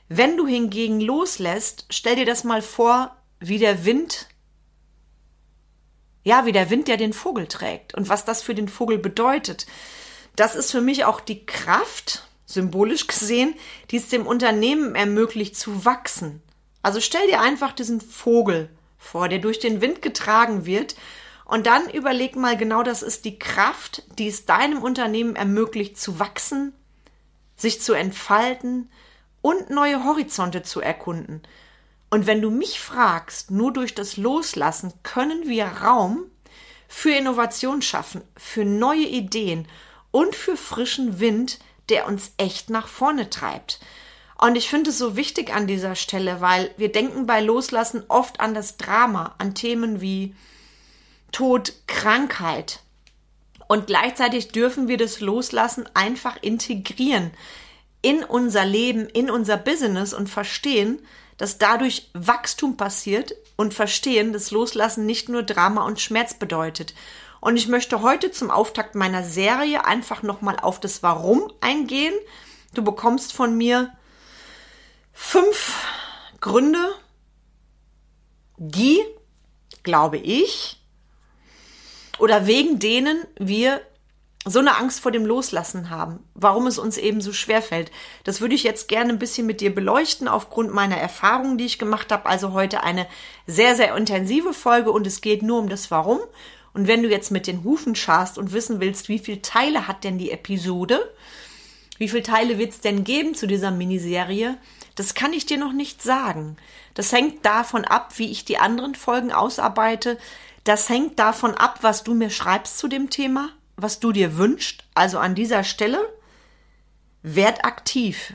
Wenn 0.07 0.37
du 0.37 0.47
hingegen 0.47 1.01
loslässt, 1.01 1.85
stell 1.89 2.15
dir 2.15 2.25
das 2.25 2.43
mal 2.43 2.61
vor, 2.61 3.15
wie 3.39 3.57
der 3.57 3.85
Wind, 3.85 4.27
ja, 6.23 6.45
wie 6.45 6.51
der 6.51 6.69
Wind, 6.69 6.87
der 6.87 6.97
den 6.97 7.13
Vogel 7.13 7.47
trägt 7.47 7.93
und 7.93 8.09
was 8.09 8.25
das 8.25 8.41
für 8.41 8.55
den 8.55 8.69
Vogel 8.69 8.97
bedeutet. 8.97 9.65
Das 10.35 10.55
ist 10.55 10.71
für 10.71 10.81
mich 10.81 11.05
auch 11.05 11.19
die 11.19 11.45
Kraft, 11.45 12.27
symbolisch 12.45 13.07
gesehen, 13.07 13.55
die 13.89 13.97
es 13.97 14.09
dem 14.09 14.27
Unternehmen 14.27 14.95
ermöglicht 14.95 15.55
zu 15.55 15.85
wachsen. 15.85 16.41
Also 16.83 16.99
stell 16.99 17.27
dir 17.27 17.41
einfach 17.41 17.73
diesen 17.73 18.01
Vogel 18.01 18.69
vor, 19.01 19.27
der 19.27 19.39
durch 19.39 19.59
den 19.59 19.81
Wind 19.81 20.01
getragen 20.01 20.65
wird. 20.65 20.95
Und 21.43 21.67
dann 21.67 21.89
überleg 21.89 22.35
mal 22.37 22.55
genau, 22.55 22.83
das 22.83 23.01
ist 23.01 23.25
die 23.25 23.39
Kraft, 23.39 24.03
die 24.17 24.27
es 24.27 24.45
deinem 24.45 24.81
Unternehmen 24.81 25.35
ermöglicht 25.35 25.99
zu 25.99 26.19
wachsen, 26.19 26.73
sich 27.57 27.81
zu 27.81 27.93
entfalten 27.93 28.89
und 29.41 29.69
neue 29.69 30.05
Horizonte 30.05 30.63
zu 30.63 30.79
erkunden. 30.79 31.41
Und 32.09 32.27
wenn 32.27 32.41
du 32.41 32.51
mich 32.51 32.79
fragst, 32.79 33.51
nur 33.51 33.73
durch 33.73 33.95
das 33.95 34.17
Loslassen 34.17 34.93
können 35.03 35.47
wir 35.47 35.65
Raum 35.65 36.25
für 36.87 37.11
Innovation 37.11 37.81
schaffen, 37.81 38.21
für 38.37 38.65
neue 38.65 39.07
Ideen 39.07 39.67
und 40.11 40.35
für 40.35 40.57
frischen 40.57 41.19
Wind, 41.19 41.59
der 41.89 42.05
uns 42.05 42.33
echt 42.37 42.69
nach 42.69 42.87
vorne 42.87 43.29
treibt. 43.29 43.79
Und 44.43 44.55
ich 44.55 44.69
finde 44.69 44.89
es 44.89 44.97
so 44.97 45.15
wichtig 45.15 45.53
an 45.53 45.67
dieser 45.67 45.93
Stelle, 45.93 46.41
weil 46.41 46.71
wir 46.75 46.91
denken 46.91 47.27
bei 47.27 47.41
Loslassen 47.41 48.03
oft 48.07 48.39
an 48.39 48.55
das 48.55 48.75
Drama, 48.75 49.35
an 49.37 49.53
Themen 49.53 50.01
wie 50.01 50.35
Tod, 51.31 51.73
Krankheit. 51.85 52.79
Und 53.67 53.85
gleichzeitig 53.85 54.47
dürfen 54.47 54.87
wir 54.87 54.97
das 54.97 55.19
Loslassen 55.19 55.87
einfach 55.93 56.37
integrieren 56.41 57.29
in 58.01 58.23
unser 58.23 58.65
Leben, 58.65 59.07
in 59.09 59.29
unser 59.29 59.57
Business 59.57 60.11
und 60.11 60.27
verstehen, 60.27 60.97
dass 61.37 61.59
dadurch 61.59 62.09
Wachstum 62.13 62.77
passiert 62.77 63.35
und 63.57 63.75
verstehen, 63.75 64.33
dass 64.33 64.49
Loslassen 64.49 65.05
nicht 65.05 65.29
nur 65.29 65.43
Drama 65.43 65.85
und 65.85 66.01
Schmerz 66.01 66.33
bedeutet. 66.33 66.95
Und 67.41 67.57
ich 67.57 67.67
möchte 67.67 68.01
heute 68.01 68.31
zum 68.31 68.49
Auftakt 68.49 68.95
meiner 68.95 69.23
Serie 69.23 69.85
einfach 69.85 70.23
nochmal 70.23 70.59
auf 70.59 70.79
das 70.79 71.03
Warum 71.03 71.53
eingehen. 71.61 72.15
Du 72.73 72.83
bekommst 72.83 73.33
von 73.33 73.55
mir 73.55 73.91
fünf 75.13 75.85
Gründe, 76.39 76.93
die, 78.57 79.01
glaube 79.83 80.17
ich, 80.17 80.81
oder 82.19 82.45
wegen 82.47 82.79
denen 82.79 83.25
wir 83.37 83.81
so 84.45 84.59
eine 84.59 84.77
Angst 84.77 84.99
vor 85.01 85.11
dem 85.11 85.25
Loslassen 85.25 85.91
haben, 85.91 86.19
warum 86.33 86.65
es 86.65 86.79
uns 86.79 86.97
eben 86.97 87.21
so 87.21 87.31
schwer 87.31 87.61
fällt. 87.61 87.91
Das 88.23 88.41
würde 88.41 88.55
ich 88.55 88.63
jetzt 88.63 88.87
gerne 88.87 89.13
ein 89.13 89.19
bisschen 89.19 89.45
mit 89.45 89.61
dir 89.61 89.73
beleuchten 89.73 90.27
aufgrund 90.27 90.73
meiner 90.73 90.97
Erfahrungen, 90.97 91.59
die 91.59 91.65
ich 91.65 91.77
gemacht 91.77 92.11
habe. 92.11 92.25
Also 92.25 92.53
heute 92.53 92.81
eine 92.81 93.05
sehr, 93.45 93.75
sehr 93.75 93.95
intensive 93.95 94.53
Folge 94.53 94.91
und 94.91 95.05
es 95.05 95.21
geht 95.21 95.43
nur 95.43 95.59
um 95.59 95.69
das 95.69 95.91
Warum. 95.91 96.19
Und 96.73 96.87
wenn 96.87 97.03
du 97.03 97.09
jetzt 97.09 97.31
mit 97.31 97.45
den 97.45 97.63
Hufen 97.63 97.95
scharst 97.95 98.39
und 98.39 98.51
wissen 98.51 98.79
willst, 98.79 99.09
wie 99.09 99.19
viele 99.19 99.43
Teile 99.43 99.87
hat 99.87 100.03
denn 100.03 100.17
die 100.17 100.31
Episode, 100.31 101.13
wie 101.99 102.09
viele 102.09 102.23
Teile 102.23 102.57
wird 102.57 102.71
es 102.71 102.81
denn 102.81 103.03
geben 103.03 103.35
zu 103.35 103.45
dieser 103.45 103.69
Miniserie, 103.69 104.57
das 105.01 105.13
kann 105.13 105.33
ich 105.33 105.45
dir 105.45 105.57
noch 105.57 105.73
nicht 105.73 106.01
sagen. 106.01 106.57
Das 106.93 107.11
hängt 107.11 107.45
davon 107.45 107.85
ab, 107.85 108.13
wie 108.17 108.31
ich 108.31 108.45
die 108.45 108.57
anderen 108.57 108.95
Folgen 108.95 109.31
ausarbeite. 109.31 110.17
Das 110.63 110.89
hängt 110.89 111.19
davon 111.19 111.55
ab, 111.55 111.79
was 111.81 112.03
du 112.03 112.13
mir 112.13 112.29
schreibst 112.29 112.77
zu 112.77 112.87
dem 112.87 113.09
Thema 113.09 113.49
was 113.81 113.99
du 113.99 114.11
dir 114.11 114.37
wünschst. 114.37 114.83
Also 114.93 115.19
an 115.19 115.35
dieser 115.35 115.63
Stelle, 115.63 115.99
werd 117.23 117.65
aktiv. 117.65 118.33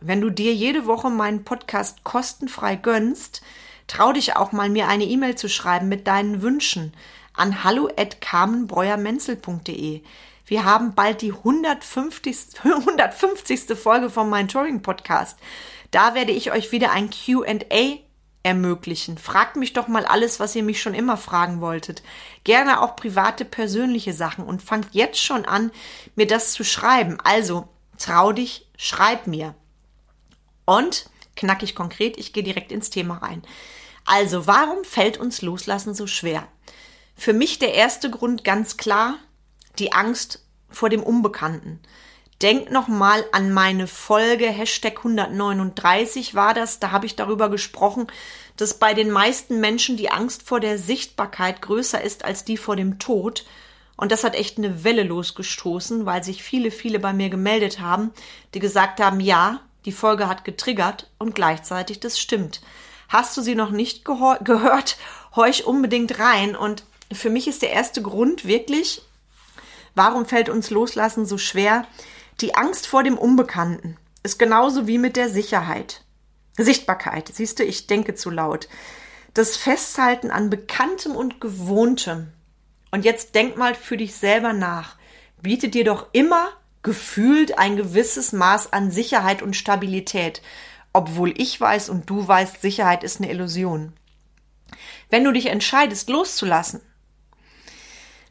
Wenn 0.00 0.20
du 0.20 0.30
dir 0.30 0.54
jede 0.54 0.86
Woche 0.86 1.10
meinen 1.10 1.44
Podcast 1.44 2.04
kostenfrei 2.04 2.76
gönnst, 2.76 3.42
trau 3.86 4.12
dich 4.12 4.36
auch 4.36 4.52
mal, 4.52 4.68
mir 4.68 4.88
eine 4.88 5.04
E-Mail 5.04 5.34
zu 5.34 5.48
schreiben 5.48 5.88
mit 5.88 6.06
deinen 6.06 6.42
Wünschen 6.42 6.92
an 7.34 7.64
hallo 7.64 7.88
at 7.96 8.20
carmenbreuermenzel.de. 8.20 10.02
Wir 10.48 10.64
haben 10.64 10.94
bald 10.94 11.20
die 11.20 11.32
150. 11.32 12.64
150. 12.64 13.76
Folge 13.76 14.08
von 14.08 14.30
meinem 14.30 14.48
Touring 14.48 14.80
Podcast. 14.80 15.38
Da 15.90 16.14
werde 16.14 16.32
ich 16.32 16.50
euch 16.52 16.72
wieder 16.72 16.90
ein 16.90 17.10
Q&A 17.10 17.98
ermöglichen. 18.42 19.18
Fragt 19.18 19.56
mich 19.56 19.74
doch 19.74 19.88
mal 19.88 20.06
alles, 20.06 20.40
was 20.40 20.56
ihr 20.56 20.62
mich 20.62 20.80
schon 20.80 20.94
immer 20.94 21.18
fragen 21.18 21.60
wolltet. 21.60 22.02
Gerne 22.44 22.80
auch 22.80 22.96
private, 22.96 23.44
persönliche 23.44 24.14
Sachen 24.14 24.42
und 24.42 24.62
fangt 24.62 24.88
jetzt 24.92 25.22
schon 25.22 25.44
an, 25.44 25.70
mir 26.16 26.26
das 26.26 26.52
zu 26.52 26.64
schreiben. 26.64 27.18
Also, 27.22 27.68
trau 27.98 28.32
dich, 28.32 28.70
schreib 28.78 29.26
mir. 29.26 29.54
Und, 30.64 31.10
knackig 31.36 31.74
konkret, 31.74 32.16
ich 32.16 32.32
gehe 32.32 32.42
direkt 32.42 32.72
ins 32.72 32.88
Thema 32.88 33.18
rein. 33.18 33.42
Also, 34.06 34.46
warum 34.46 34.82
fällt 34.84 35.18
uns 35.18 35.42
Loslassen 35.42 35.92
so 35.92 36.06
schwer? 36.06 36.48
Für 37.14 37.34
mich 37.34 37.58
der 37.58 37.74
erste 37.74 38.10
Grund 38.10 38.44
ganz 38.44 38.78
klar, 38.78 39.18
die 39.78 39.92
Angst 39.92 40.44
vor 40.70 40.88
dem 40.88 41.02
Unbekannten. 41.02 41.80
Denk 42.40 42.70
noch 42.70 42.86
mal 42.86 43.24
an 43.32 43.52
meine 43.52 43.88
Folge 43.88 44.46
Hashtag 44.46 44.98
139 44.98 46.36
war 46.36 46.54
das. 46.54 46.78
Da 46.78 46.92
habe 46.92 47.06
ich 47.06 47.16
darüber 47.16 47.48
gesprochen, 47.48 48.06
dass 48.56 48.74
bei 48.74 48.94
den 48.94 49.10
meisten 49.10 49.58
Menschen 49.58 49.96
die 49.96 50.10
Angst 50.10 50.44
vor 50.44 50.60
der 50.60 50.78
Sichtbarkeit 50.78 51.62
größer 51.62 52.00
ist 52.00 52.24
als 52.24 52.44
die 52.44 52.56
vor 52.56 52.76
dem 52.76 53.00
Tod. 53.00 53.44
Und 53.96 54.12
das 54.12 54.22
hat 54.22 54.36
echt 54.36 54.58
eine 54.58 54.84
Welle 54.84 55.02
losgestoßen, 55.02 56.06
weil 56.06 56.22
sich 56.22 56.44
viele, 56.44 56.70
viele 56.70 57.00
bei 57.00 57.12
mir 57.12 57.28
gemeldet 57.28 57.80
haben, 57.80 58.12
die 58.54 58.60
gesagt 58.60 59.00
haben, 59.00 59.18
ja, 59.18 59.60
die 59.84 59.92
Folge 59.92 60.28
hat 60.28 60.44
getriggert 60.44 61.10
und 61.18 61.34
gleichzeitig 61.34 61.98
das 61.98 62.20
stimmt. 62.20 62.60
Hast 63.08 63.36
du 63.36 63.40
sie 63.40 63.56
noch 63.56 63.70
nicht 63.70 64.04
gehört? 64.04 64.96
Horch 65.34 65.66
unbedingt 65.66 66.20
rein. 66.20 66.54
Und 66.54 66.84
für 67.12 67.30
mich 67.30 67.48
ist 67.48 67.62
der 67.62 67.72
erste 67.72 68.00
Grund 68.00 68.44
wirklich, 68.44 69.02
warum 69.98 70.24
fällt 70.24 70.48
uns 70.48 70.70
Loslassen 70.70 71.26
so 71.26 71.36
schwer? 71.36 71.84
Die 72.40 72.54
Angst 72.54 72.86
vor 72.86 73.02
dem 73.02 73.18
Unbekannten 73.18 73.98
ist 74.22 74.38
genauso 74.38 74.86
wie 74.86 74.96
mit 74.96 75.16
der 75.16 75.28
Sicherheit. 75.28 76.04
Sichtbarkeit, 76.56 77.30
siehst 77.34 77.58
du, 77.58 77.64
ich 77.64 77.86
denke 77.86 78.14
zu 78.14 78.30
laut. 78.30 78.68
Das 79.34 79.56
Festhalten 79.56 80.30
an 80.30 80.48
Bekanntem 80.48 81.14
und 81.14 81.40
Gewohntem. 81.40 82.32
Und 82.90 83.04
jetzt 83.04 83.34
denk 83.34 83.56
mal 83.56 83.74
für 83.74 83.96
dich 83.96 84.14
selber 84.14 84.52
nach. 84.52 84.96
Bietet 85.42 85.74
dir 85.74 85.84
doch 85.84 86.06
immer 86.12 86.48
gefühlt 86.82 87.58
ein 87.58 87.76
gewisses 87.76 88.32
Maß 88.32 88.72
an 88.72 88.90
Sicherheit 88.90 89.42
und 89.42 89.56
Stabilität, 89.56 90.42
obwohl 90.92 91.34
ich 91.36 91.60
weiß 91.60 91.90
und 91.90 92.08
du 92.08 92.26
weißt, 92.26 92.62
Sicherheit 92.62 93.04
ist 93.04 93.20
eine 93.20 93.30
Illusion. 93.30 93.92
Wenn 95.10 95.24
du 95.24 95.32
dich 95.32 95.46
entscheidest, 95.46 96.08
loszulassen, 96.08 96.80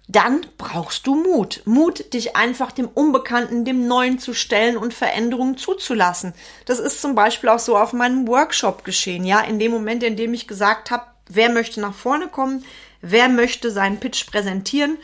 dann 0.08 0.46
brauchst 0.58 1.06
du 1.06 1.16
Mut. 1.16 1.62
Mut, 1.66 2.14
dich 2.14 2.38
einfach 2.38 2.72
dem 2.72 2.88
Unbekannten, 2.88 3.66
dem 3.66 3.88
Neuen 3.88 4.20
zu 4.20 4.34
stellen 4.34 4.78
und 4.78 4.94
Veränderungen 4.94 5.58
zuzulassen. 5.58 6.34
Das 6.66 6.80
ist 6.80 7.02
zum 7.02 7.14
Beispiel 7.14 7.50
auch 7.50 7.60
so 7.60 7.78
auf 7.78 7.92
meinem 7.92 8.26
Workshop 8.28 8.86
geschehen, 8.86 9.26
ja, 9.26 9.42
in 9.42 9.60
dem 9.60 9.72
Moment, 9.72 10.04
in 10.04 10.16
dem 10.16 10.34
ich 10.34 10.48
gesagt 10.48 10.92
habe, 10.92 11.04
wer 11.28 11.50
möchte 11.50 11.82
nach 11.82 11.94
vorne 11.94 12.30
kommen, 12.30 12.64
wer 13.02 13.28
möchte 13.28 13.70
seinen 13.70 14.00
Pitch 14.00 14.28
präsentieren. 14.28 14.98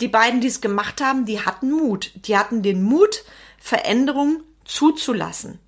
Die 0.00 0.08
beiden, 0.08 0.42
die 0.42 0.48
es 0.48 0.60
gemacht 0.60 1.00
haben, 1.00 1.24
die 1.24 1.40
hatten 1.40 1.70
Mut. 1.70 2.10
Die 2.14 2.36
hatten 2.36 2.62
den 2.62 2.82
Mut, 2.82 3.24
Veränderungen 3.58 4.42
zuzulassen. 4.66 5.58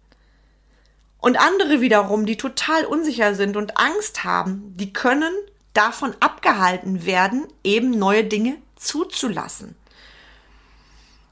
Und 1.18 1.40
andere 1.40 1.80
wiederum, 1.80 2.26
die 2.26 2.36
total 2.36 2.84
unsicher 2.84 3.34
sind 3.34 3.56
und 3.56 3.78
Angst 3.78 4.24
haben, 4.24 4.74
die 4.76 4.92
können 4.92 5.32
davon 5.72 6.14
abgehalten 6.20 7.06
werden, 7.06 7.46
eben 7.64 7.90
neue 7.90 8.24
Dinge 8.24 8.56
zuzulassen. 8.76 9.76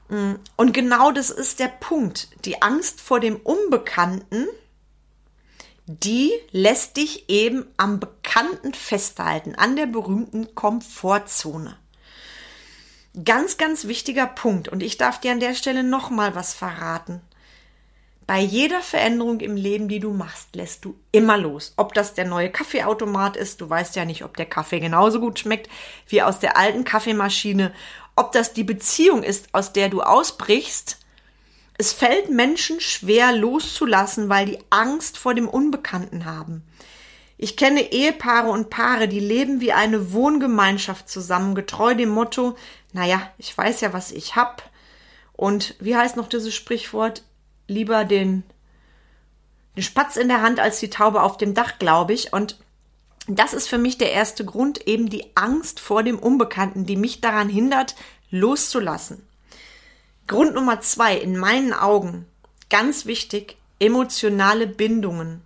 Mm, 0.09 0.33
und 0.55 0.73
genau 0.73 1.11
das 1.11 1.29
ist 1.29 1.59
der 1.59 1.67
Punkt. 1.67 2.29
Die 2.45 2.61
Angst 2.61 3.01
vor 3.01 3.19
dem 3.19 3.37
Unbekannten, 3.37 4.47
die 5.87 6.31
lässt 6.51 6.97
dich 6.97 7.29
eben 7.29 7.65
am 7.77 7.99
Bekannten 7.99 8.73
festhalten, 8.73 9.55
an 9.55 9.75
der 9.75 9.85
berühmten 9.85 10.55
Komfortzone. 10.55 11.77
Ganz, 13.23 13.57
ganz 13.57 13.85
wichtiger 13.85 14.27
Punkt. 14.27 14.67
Und 14.67 14.83
ich 14.83 14.97
darf 14.97 15.21
dir 15.21 15.31
an 15.31 15.39
der 15.39 15.55
Stelle 15.55 15.83
nochmal 15.83 16.35
was 16.35 16.53
verraten. 16.53 17.21
Bei 18.27 18.39
jeder 18.39 18.81
Veränderung 18.81 19.39
im 19.39 19.55
Leben, 19.55 19.87
die 19.87 19.99
du 19.99 20.11
machst, 20.11 20.55
lässt 20.55 20.83
du 20.83 20.95
immer 21.11 21.37
los. 21.37 21.73
Ob 21.77 21.93
das 21.93 22.15
der 22.15 22.25
neue 22.25 22.51
Kaffeeautomat 22.51 23.37
ist, 23.37 23.61
du 23.61 23.69
weißt 23.69 23.95
ja 23.95 24.05
nicht, 24.05 24.23
ob 24.23 24.35
der 24.35 24.47
Kaffee 24.47 24.79
genauso 24.79 25.19
gut 25.19 25.37
schmeckt 25.37 25.69
wie 26.07 26.23
aus 26.23 26.39
der 26.39 26.57
alten 26.57 26.83
Kaffeemaschine, 26.83 27.71
ob 28.15 28.31
das 28.31 28.53
die 28.53 28.63
Beziehung 28.63 29.21
ist, 29.21 29.49
aus 29.51 29.73
der 29.73 29.89
du 29.89 30.01
ausbrichst. 30.01 30.97
Es 31.77 31.93
fällt 31.93 32.31
Menschen 32.31 32.79
schwer 32.79 33.31
loszulassen, 33.31 34.27
weil 34.27 34.47
die 34.47 34.59
Angst 34.71 35.17
vor 35.19 35.35
dem 35.35 35.47
Unbekannten 35.47 36.25
haben. 36.25 36.63
Ich 37.37 37.57
kenne 37.57 37.91
Ehepaare 37.91 38.49
und 38.49 38.69
Paare, 38.69 39.07
die 39.07 39.19
leben 39.19 39.59
wie 39.59 39.73
eine 39.73 40.13
Wohngemeinschaft 40.13 41.09
zusammen, 41.09 41.53
getreu 41.53 41.93
dem 41.93 42.09
Motto, 42.09 42.55
naja, 42.93 43.29
ich 43.37 43.55
weiß 43.55 43.81
ja, 43.81 43.91
was 43.93 44.11
ich 44.11 44.35
hab. 44.37 44.63
Und 45.33 45.75
wie 45.79 45.97
heißt 45.97 46.15
noch 46.15 46.29
dieses 46.29 46.55
Sprichwort? 46.55 47.23
Lieber 47.67 48.05
den, 48.05 48.43
den 49.75 49.83
Spatz 49.83 50.15
in 50.15 50.27
der 50.27 50.41
Hand 50.41 50.59
als 50.59 50.79
die 50.79 50.89
Taube 50.89 51.23
auf 51.23 51.37
dem 51.37 51.53
Dach, 51.53 51.79
glaube 51.79 52.13
ich. 52.13 52.33
Und 52.33 52.57
das 53.27 53.53
ist 53.53 53.67
für 53.67 53.77
mich 53.77 53.97
der 53.97 54.11
erste 54.11 54.45
Grund, 54.45 54.87
eben 54.87 55.09
die 55.09 55.35
Angst 55.35 55.79
vor 55.79 56.03
dem 56.03 56.19
Unbekannten, 56.19 56.85
die 56.85 56.95
mich 56.95 57.21
daran 57.21 57.49
hindert, 57.49 57.95
loszulassen. 58.29 59.25
Grund 60.27 60.55
Nummer 60.55 60.81
zwei, 60.81 61.17
in 61.17 61.37
meinen 61.37 61.73
Augen, 61.73 62.25
ganz 62.69 63.05
wichtig, 63.05 63.57
emotionale 63.79 64.67
Bindungen. 64.67 65.41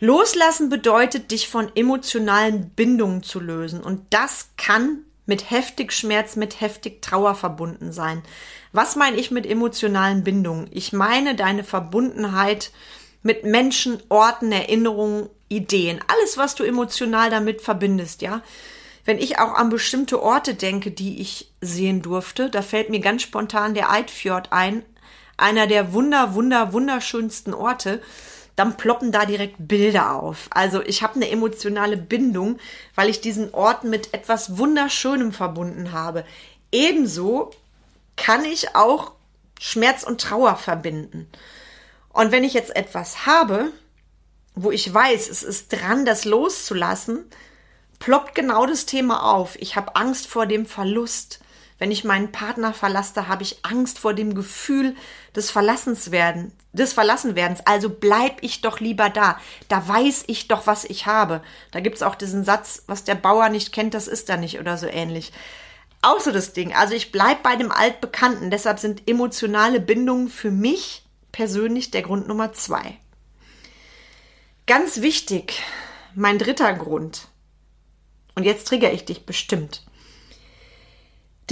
Loslassen 0.00 0.68
bedeutet, 0.68 1.30
dich 1.30 1.48
von 1.48 1.70
emotionalen 1.76 2.70
Bindungen 2.70 3.22
zu 3.22 3.38
lösen. 3.38 3.82
Und 3.82 4.02
das 4.10 4.48
kann 4.56 5.04
mit 5.26 5.50
heftig 5.50 5.92
Schmerz, 5.92 6.36
mit 6.36 6.60
heftig 6.60 7.02
Trauer 7.02 7.34
verbunden 7.34 7.92
sein. 7.92 8.22
Was 8.72 8.96
meine 8.96 9.16
ich 9.16 9.30
mit 9.30 9.46
emotionalen 9.46 10.24
Bindungen? 10.24 10.68
Ich 10.70 10.92
meine 10.92 11.34
deine 11.34 11.64
Verbundenheit 11.64 12.72
mit 13.22 13.44
Menschen, 13.44 14.02
Orten, 14.08 14.50
Erinnerungen, 14.50 15.28
Ideen. 15.48 16.00
Alles, 16.08 16.38
was 16.38 16.54
du 16.54 16.64
emotional 16.64 17.30
damit 17.30 17.60
verbindest, 17.60 18.22
ja. 18.22 18.42
Wenn 19.04 19.18
ich 19.18 19.38
auch 19.38 19.54
an 19.54 19.68
bestimmte 19.68 20.22
Orte 20.22 20.54
denke, 20.54 20.90
die 20.90 21.20
ich 21.20 21.52
sehen 21.60 22.02
durfte, 22.02 22.50
da 22.50 22.62
fällt 22.62 22.88
mir 22.88 23.00
ganz 23.00 23.22
spontan 23.22 23.74
der 23.74 23.90
Eidfjord 23.90 24.52
ein. 24.52 24.84
Einer 25.36 25.66
der 25.66 25.92
wunder, 25.92 26.34
wunder, 26.34 26.72
wunderschönsten 26.72 27.52
Orte 27.52 28.00
dann 28.56 28.76
ploppen 28.76 29.12
da 29.12 29.24
direkt 29.24 29.56
Bilder 29.58 30.14
auf. 30.14 30.48
Also 30.50 30.82
ich 30.82 31.02
habe 31.02 31.14
eine 31.16 31.30
emotionale 31.30 31.96
Bindung, 31.96 32.58
weil 32.94 33.08
ich 33.08 33.20
diesen 33.20 33.54
Ort 33.54 33.84
mit 33.84 34.12
etwas 34.12 34.58
Wunderschönem 34.58 35.32
verbunden 35.32 35.92
habe. 35.92 36.24
Ebenso 36.70 37.50
kann 38.16 38.44
ich 38.44 38.74
auch 38.74 39.12
Schmerz 39.58 40.02
und 40.02 40.20
Trauer 40.20 40.56
verbinden. 40.56 41.28
Und 42.12 42.32
wenn 42.32 42.44
ich 42.44 42.52
jetzt 42.52 42.74
etwas 42.76 43.26
habe, 43.26 43.72
wo 44.54 44.70
ich 44.70 44.92
weiß, 44.92 45.30
es 45.30 45.42
ist 45.42 45.72
dran, 45.72 46.04
das 46.04 46.24
loszulassen, 46.24 47.24
ploppt 47.98 48.34
genau 48.34 48.66
das 48.66 48.84
Thema 48.84 49.32
auf. 49.32 49.56
Ich 49.56 49.76
habe 49.76 49.96
Angst 49.96 50.26
vor 50.26 50.46
dem 50.46 50.66
Verlust. 50.66 51.40
Wenn 51.82 51.90
ich 51.90 52.04
meinen 52.04 52.30
Partner 52.30 52.72
verlasse, 52.72 53.26
habe 53.26 53.42
ich 53.42 53.64
Angst 53.64 53.98
vor 53.98 54.14
dem 54.14 54.36
Gefühl 54.36 54.94
des 55.34 55.50
Verlassenswerden, 55.50 56.52
des 56.72 56.92
Verlassenwerdens. 56.92 57.58
Also 57.64 57.90
bleib 57.90 58.40
ich 58.40 58.60
doch 58.60 58.78
lieber 58.78 59.10
da. 59.10 59.36
Da 59.66 59.88
weiß 59.88 60.22
ich 60.28 60.46
doch, 60.46 60.68
was 60.68 60.84
ich 60.84 61.06
habe. 61.06 61.42
Da 61.72 61.80
gibt 61.80 61.96
es 61.96 62.04
auch 62.04 62.14
diesen 62.14 62.44
Satz, 62.44 62.84
was 62.86 63.02
der 63.02 63.16
Bauer 63.16 63.48
nicht 63.48 63.72
kennt, 63.72 63.94
das 63.94 64.06
ist 64.06 64.30
er 64.30 64.36
nicht 64.36 64.60
oder 64.60 64.78
so 64.78 64.86
ähnlich. 64.86 65.32
auch 66.02 66.20
so 66.20 66.30
das 66.30 66.52
Ding. 66.52 66.72
Also 66.72 66.94
ich 66.94 67.10
bleib 67.10 67.42
bei 67.42 67.56
dem 67.56 67.72
Altbekannten. 67.72 68.52
Deshalb 68.52 68.78
sind 68.78 69.08
emotionale 69.08 69.80
Bindungen 69.80 70.28
für 70.28 70.52
mich 70.52 71.04
persönlich 71.32 71.90
der 71.90 72.02
Grund 72.02 72.28
Nummer 72.28 72.52
zwei. 72.52 72.96
Ganz 74.68 75.00
wichtig, 75.00 75.60
mein 76.14 76.38
dritter 76.38 76.72
Grund. 76.74 77.26
Und 78.36 78.44
jetzt 78.44 78.68
trigger 78.68 78.92
ich 78.92 79.04
dich 79.04 79.26
bestimmt. 79.26 79.82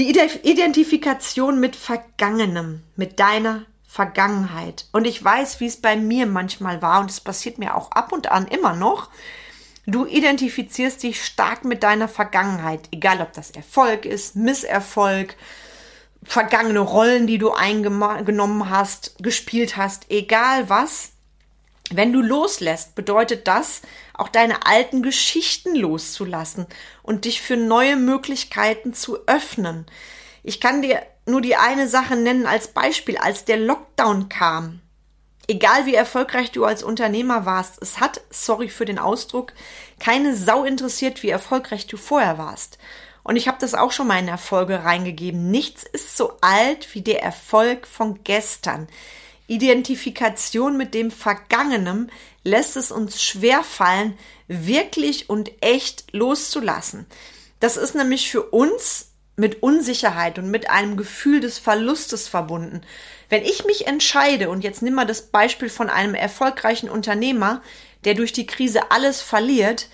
Die 0.00 0.08
Identifikation 0.08 1.60
mit 1.60 1.76
Vergangenem, 1.76 2.82
mit 2.96 3.20
deiner 3.20 3.66
Vergangenheit. 3.86 4.86
Und 4.92 5.06
ich 5.06 5.22
weiß, 5.22 5.60
wie 5.60 5.66
es 5.66 5.76
bei 5.76 5.94
mir 5.94 6.24
manchmal 6.24 6.80
war 6.80 7.00
und 7.00 7.10
es 7.10 7.20
passiert 7.20 7.58
mir 7.58 7.74
auch 7.74 7.90
ab 7.90 8.10
und 8.10 8.32
an 8.32 8.48
immer 8.48 8.72
noch. 8.72 9.10
Du 9.84 10.06
identifizierst 10.06 11.02
dich 11.02 11.22
stark 11.22 11.66
mit 11.66 11.82
deiner 11.82 12.08
Vergangenheit, 12.08 12.88
egal 12.92 13.20
ob 13.20 13.34
das 13.34 13.50
Erfolg 13.50 14.06
ist, 14.06 14.36
Misserfolg, 14.36 15.36
vergangene 16.22 16.80
Rollen, 16.80 17.26
die 17.26 17.36
du 17.36 17.50
eingenommen 17.50 18.70
hast, 18.70 19.22
gespielt 19.22 19.76
hast, 19.76 20.10
egal 20.10 20.70
was. 20.70 21.12
Wenn 21.92 22.12
du 22.12 22.20
loslässt, 22.20 22.94
bedeutet 22.94 23.48
das, 23.48 23.82
auch 24.14 24.28
deine 24.28 24.64
alten 24.64 25.02
Geschichten 25.02 25.74
loszulassen 25.74 26.66
und 27.02 27.24
dich 27.24 27.42
für 27.42 27.56
neue 27.56 27.96
Möglichkeiten 27.96 28.94
zu 28.94 29.26
öffnen. 29.26 29.86
Ich 30.44 30.60
kann 30.60 30.82
dir 30.82 31.02
nur 31.26 31.40
die 31.40 31.56
eine 31.56 31.88
Sache 31.88 32.14
nennen 32.16 32.46
als 32.46 32.68
Beispiel, 32.68 33.18
als 33.18 33.44
der 33.44 33.56
Lockdown 33.56 34.28
kam. 34.28 34.80
Egal 35.48 35.84
wie 35.84 35.94
erfolgreich 35.96 36.52
du 36.52 36.64
als 36.64 36.84
Unternehmer 36.84 37.44
warst, 37.44 37.82
es 37.82 37.98
hat, 37.98 38.20
sorry 38.30 38.68
für 38.68 38.84
den 38.84 39.00
Ausdruck, 39.00 39.52
keine 39.98 40.36
Sau 40.36 40.62
interessiert, 40.62 41.24
wie 41.24 41.30
erfolgreich 41.30 41.88
du 41.88 41.96
vorher 41.96 42.38
warst. 42.38 42.78
Und 43.24 43.34
ich 43.34 43.48
habe 43.48 43.58
das 43.60 43.74
auch 43.74 43.90
schon 43.90 44.06
mal 44.06 44.20
in 44.20 44.28
Erfolge 44.28 44.84
reingegeben. 44.84 45.50
Nichts 45.50 45.82
ist 45.82 46.16
so 46.16 46.34
alt 46.40 46.94
wie 46.94 47.02
der 47.02 47.22
Erfolg 47.22 47.88
von 47.88 48.22
gestern. 48.22 48.86
Identifikation 49.50 50.76
mit 50.76 50.94
dem 50.94 51.10
Vergangenen 51.10 52.12
lässt 52.44 52.76
es 52.76 52.92
uns 52.92 53.20
schwer 53.20 53.64
fallen, 53.64 54.16
wirklich 54.46 55.28
und 55.28 55.50
echt 55.60 56.04
loszulassen. 56.12 57.06
Das 57.58 57.76
ist 57.76 57.96
nämlich 57.96 58.30
für 58.30 58.44
uns 58.44 59.10
mit 59.34 59.62
Unsicherheit 59.62 60.38
und 60.38 60.52
mit 60.52 60.70
einem 60.70 60.96
Gefühl 60.96 61.40
des 61.40 61.58
Verlustes 61.58 62.28
verbunden. 62.28 62.82
Wenn 63.28 63.42
ich 63.42 63.64
mich 63.64 63.88
entscheide, 63.88 64.50
und 64.50 64.62
jetzt 64.62 64.82
nimm 64.82 64.94
mal 64.94 65.06
das 65.06 65.22
Beispiel 65.22 65.68
von 65.68 65.90
einem 65.90 66.14
erfolgreichen 66.14 66.88
Unternehmer, 66.88 67.60
der 68.04 68.14
durch 68.14 68.32
die 68.32 68.46
Krise 68.46 68.92
alles 68.92 69.20
verliert, 69.20 69.88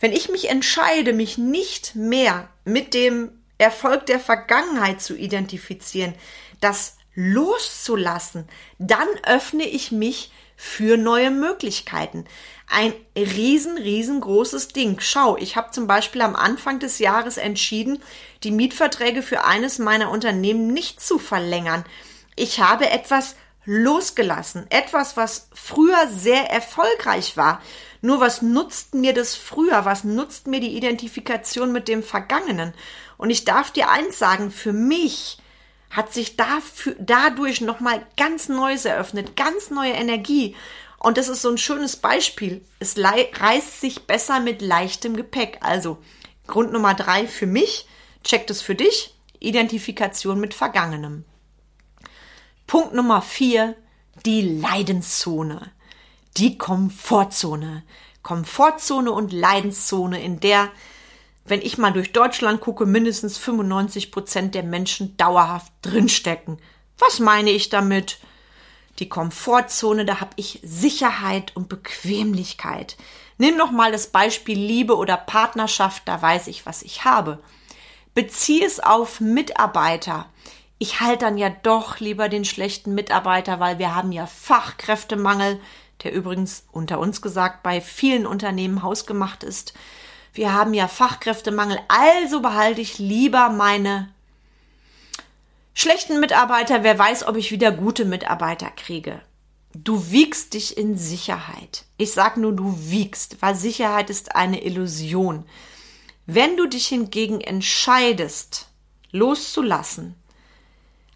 wenn 0.00 0.12
ich 0.12 0.30
mich 0.30 0.48
entscheide, 0.48 1.12
mich 1.12 1.36
nicht 1.36 1.94
mehr 1.94 2.48
mit 2.64 2.94
dem 2.94 3.30
Erfolg 3.58 4.06
der 4.06 4.20
Vergangenheit 4.20 5.02
zu 5.02 5.14
identifizieren, 5.14 6.14
das 6.60 6.96
loszulassen, 7.14 8.48
dann 8.78 9.08
öffne 9.26 9.64
ich 9.64 9.92
mich 9.92 10.32
für 10.56 10.96
neue 10.96 11.30
Möglichkeiten. 11.30 12.24
Ein 12.68 12.94
riesen, 13.16 13.76
riesengroßes 13.76 14.68
Ding. 14.68 14.98
Schau, 15.00 15.36
ich 15.36 15.56
habe 15.56 15.72
zum 15.72 15.86
Beispiel 15.86 16.22
am 16.22 16.36
Anfang 16.36 16.78
des 16.78 16.98
Jahres 17.00 17.36
entschieden, 17.36 18.00
die 18.44 18.52
Mietverträge 18.52 19.22
für 19.22 19.44
eines 19.44 19.78
meiner 19.78 20.10
Unternehmen 20.10 20.68
nicht 20.72 21.00
zu 21.00 21.18
verlängern. 21.18 21.84
Ich 22.36 22.60
habe 22.60 22.88
etwas 22.88 23.34
losgelassen. 23.64 24.66
Etwas, 24.70 25.16
was 25.16 25.48
früher 25.52 26.08
sehr 26.08 26.50
erfolgreich 26.50 27.36
war. 27.36 27.60
Nur 28.00 28.20
was 28.20 28.42
nutzt 28.42 28.94
mir 28.94 29.14
das 29.14 29.34
früher? 29.34 29.84
Was 29.84 30.04
nutzt 30.04 30.46
mir 30.46 30.60
die 30.60 30.76
Identifikation 30.76 31.72
mit 31.72 31.88
dem 31.88 32.02
Vergangenen? 32.02 32.72
Und 33.16 33.30
ich 33.30 33.44
darf 33.44 33.70
dir 33.70 33.90
eins 33.90 34.18
sagen, 34.18 34.50
für 34.50 34.72
mich 34.72 35.38
hat 35.92 36.12
sich 36.12 36.36
dafür, 36.36 36.96
dadurch 36.98 37.60
nochmal 37.60 38.04
ganz 38.16 38.48
Neues 38.48 38.86
eröffnet, 38.86 39.36
ganz 39.36 39.70
neue 39.70 39.92
Energie. 39.92 40.56
Und 40.98 41.18
das 41.18 41.28
ist 41.28 41.42
so 41.42 41.50
ein 41.50 41.58
schönes 41.58 41.96
Beispiel. 41.96 42.64
Es 42.78 42.96
reißt 42.98 43.80
sich 43.80 44.06
besser 44.06 44.40
mit 44.40 44.62
leichtem 44.62 45.14
Gepäck. 45.14 45.58
Also 45.60 45.98
Grund 46.46 46.72
Nummer 46.72 46.94
drei 46.94 47.28
für 47.28 47.46
mich, 47.46 47.86
checkt 48.24 48.50
es 48.50 48.62
für 48.62 48.74
dich, 48.74 49.14
Identifikation 49.38 50.40
mit 50.40 50.54
Vergangenem. 50.54 51.24
Punkt 52.66 52.94
Nummer 52.94 53.20
vier, 53.20 53.76
die 54.24 54.40
Leidenszone, 54.40 55.72
die 56.38 56.56
Komfortzone. 56.56 57.82
Komfortzone 58.22 59.12
und 59.12 59.32
Leidenszone, 59.32 60.22
in 60.22 60.40
der 60.40 60.70
wenn 61.44 61.60
ich 61.60 61.78
mal 61.78 61.92
durch 61.92 62.12
Deutschland 62.12 62.60
gucke, 62.60 62.86
mindestens 62.86 63.38
95 63.38 64.10
Prozent 64.10 64.54
der 64.54 64.62
Menschen 64.62 65.16
dauerhaft 65.16 65.72
drinstecken. 65.82 66.58
Was 66.98 67.18
meine 67.18 67.50
ich 67.50 67.68
damit? 67.68 68.18
Die 68.98 69.08
Komfortzone, 69.08 70.04
da 70.04 70.20
habe 70.20 70.32
ich 70.36 70.60
Sicherheit 70.62 71.56
und 71.56 71.68
Bequemlichkeit. 71.68 72.96
Nimm 73.38 73.56
noch 73.56 73.70
mal 73.70 73.90
das 73.90 74.08
Beispiel 74.08 74.58
Liebe 74.58 74.96
oder 74.96 75.16
Partnerschaft, 75.16 76.02
da 76.06 76.20
weiß 76.20 76.46
ich, 76.46 76.66
was 76.66 76.82
ich 76.82 77.04
habe. 77.04 77.38
Bezieh 78.14 78.62
es 78.62 78.78
auf 78.78 79.20
Mitarbeiter. 79.20 80.26
Ich 80.78 81.00
halte 81.00 81.24
dann 81.24 81.38
ja 81.38 81.48
doch 81.48 82.00
lieber 82.00 82.28
den 82.28 82.44
schlechten 82.44 82.94
Mitarbeiter, 82.94 83.58
weil 83.58 83.78
wir 83.78 83.94
haben 83.94 84.12
ja 84.12 84.26
Fachkräftemangel, 84.26 85.58
der 86.02 86.12
übrigens 86.12 86.66
unter 86.72 86.98
uns 86.98 87.22
gesagt 87.22 87.62
bei 87.62 87.80
vielen 87.80 88.26
Unternehmen 88.26 88.82
hausgemacht 88.82 89.44
ist. 89.44 89.72
Wir 90.32 90.54
haben 90.54 90.72
ja 90.72 90.88
Fachkräftemangel, 90.88 91.78
also 91.88 92.40
behalte 92.40 92.80
ich 92.80 92.98
lieber 92.98 93.50
meine 93.50 94.08
schlechten 95.74 96.20
Mitarbeiter. 96.20 96.82
Wer 96.82 96.98
weiß, 96.98 97.26
ob 97.26 97.36
ich 97.36 97.50
wieder 97.50 97.70
gute 97.70 98.04
Mitarbeiter 98.04 98.70
kriege. 98.70 99.20
Du 99.74 100.10
wiegst 100.10 100.54
dich 100.54 100.76
in 100.76 100.96
Sicherheit. 100.96 101.84
Ich 101.96 102.12
sag 102.12 102.36
nur, 102.36 102.52
du 102.52 102.74
wiegst, 102.78 103.40
weil 103.40 103.54
Sicherheit 103.54 104.10
ist 104.10 104.34
eine 104.34 104.64
Illusion. 104.64 105.44
Wenn 106.26 106.56
du 106.56 106.66
dich 106.66 106.86
hingegen 106.88 107.40
entscheidest, 107.40 108.68
loszulassen, 109.10 110.14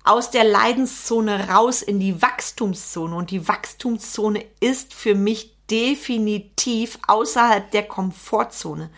aus 0.05 0.31
der 0.31 0.45
Leidenszone 0.45 1.49
raus 1.49 1.83
in 1.83 2.01
die 2.01 2.23
Wachstumszone 2.23 3.15
und 3.15 3.31
die 3.31 3.49
Wachstumszone 3.49 4.45
ist 4.61 4.95
für 4.95 5.15
mich 5.15 5.56
definitiv 5.71 6.99
außerhalb 7.07 7.71
der 7.71 7.85
Komfortzone. 7.85 8.91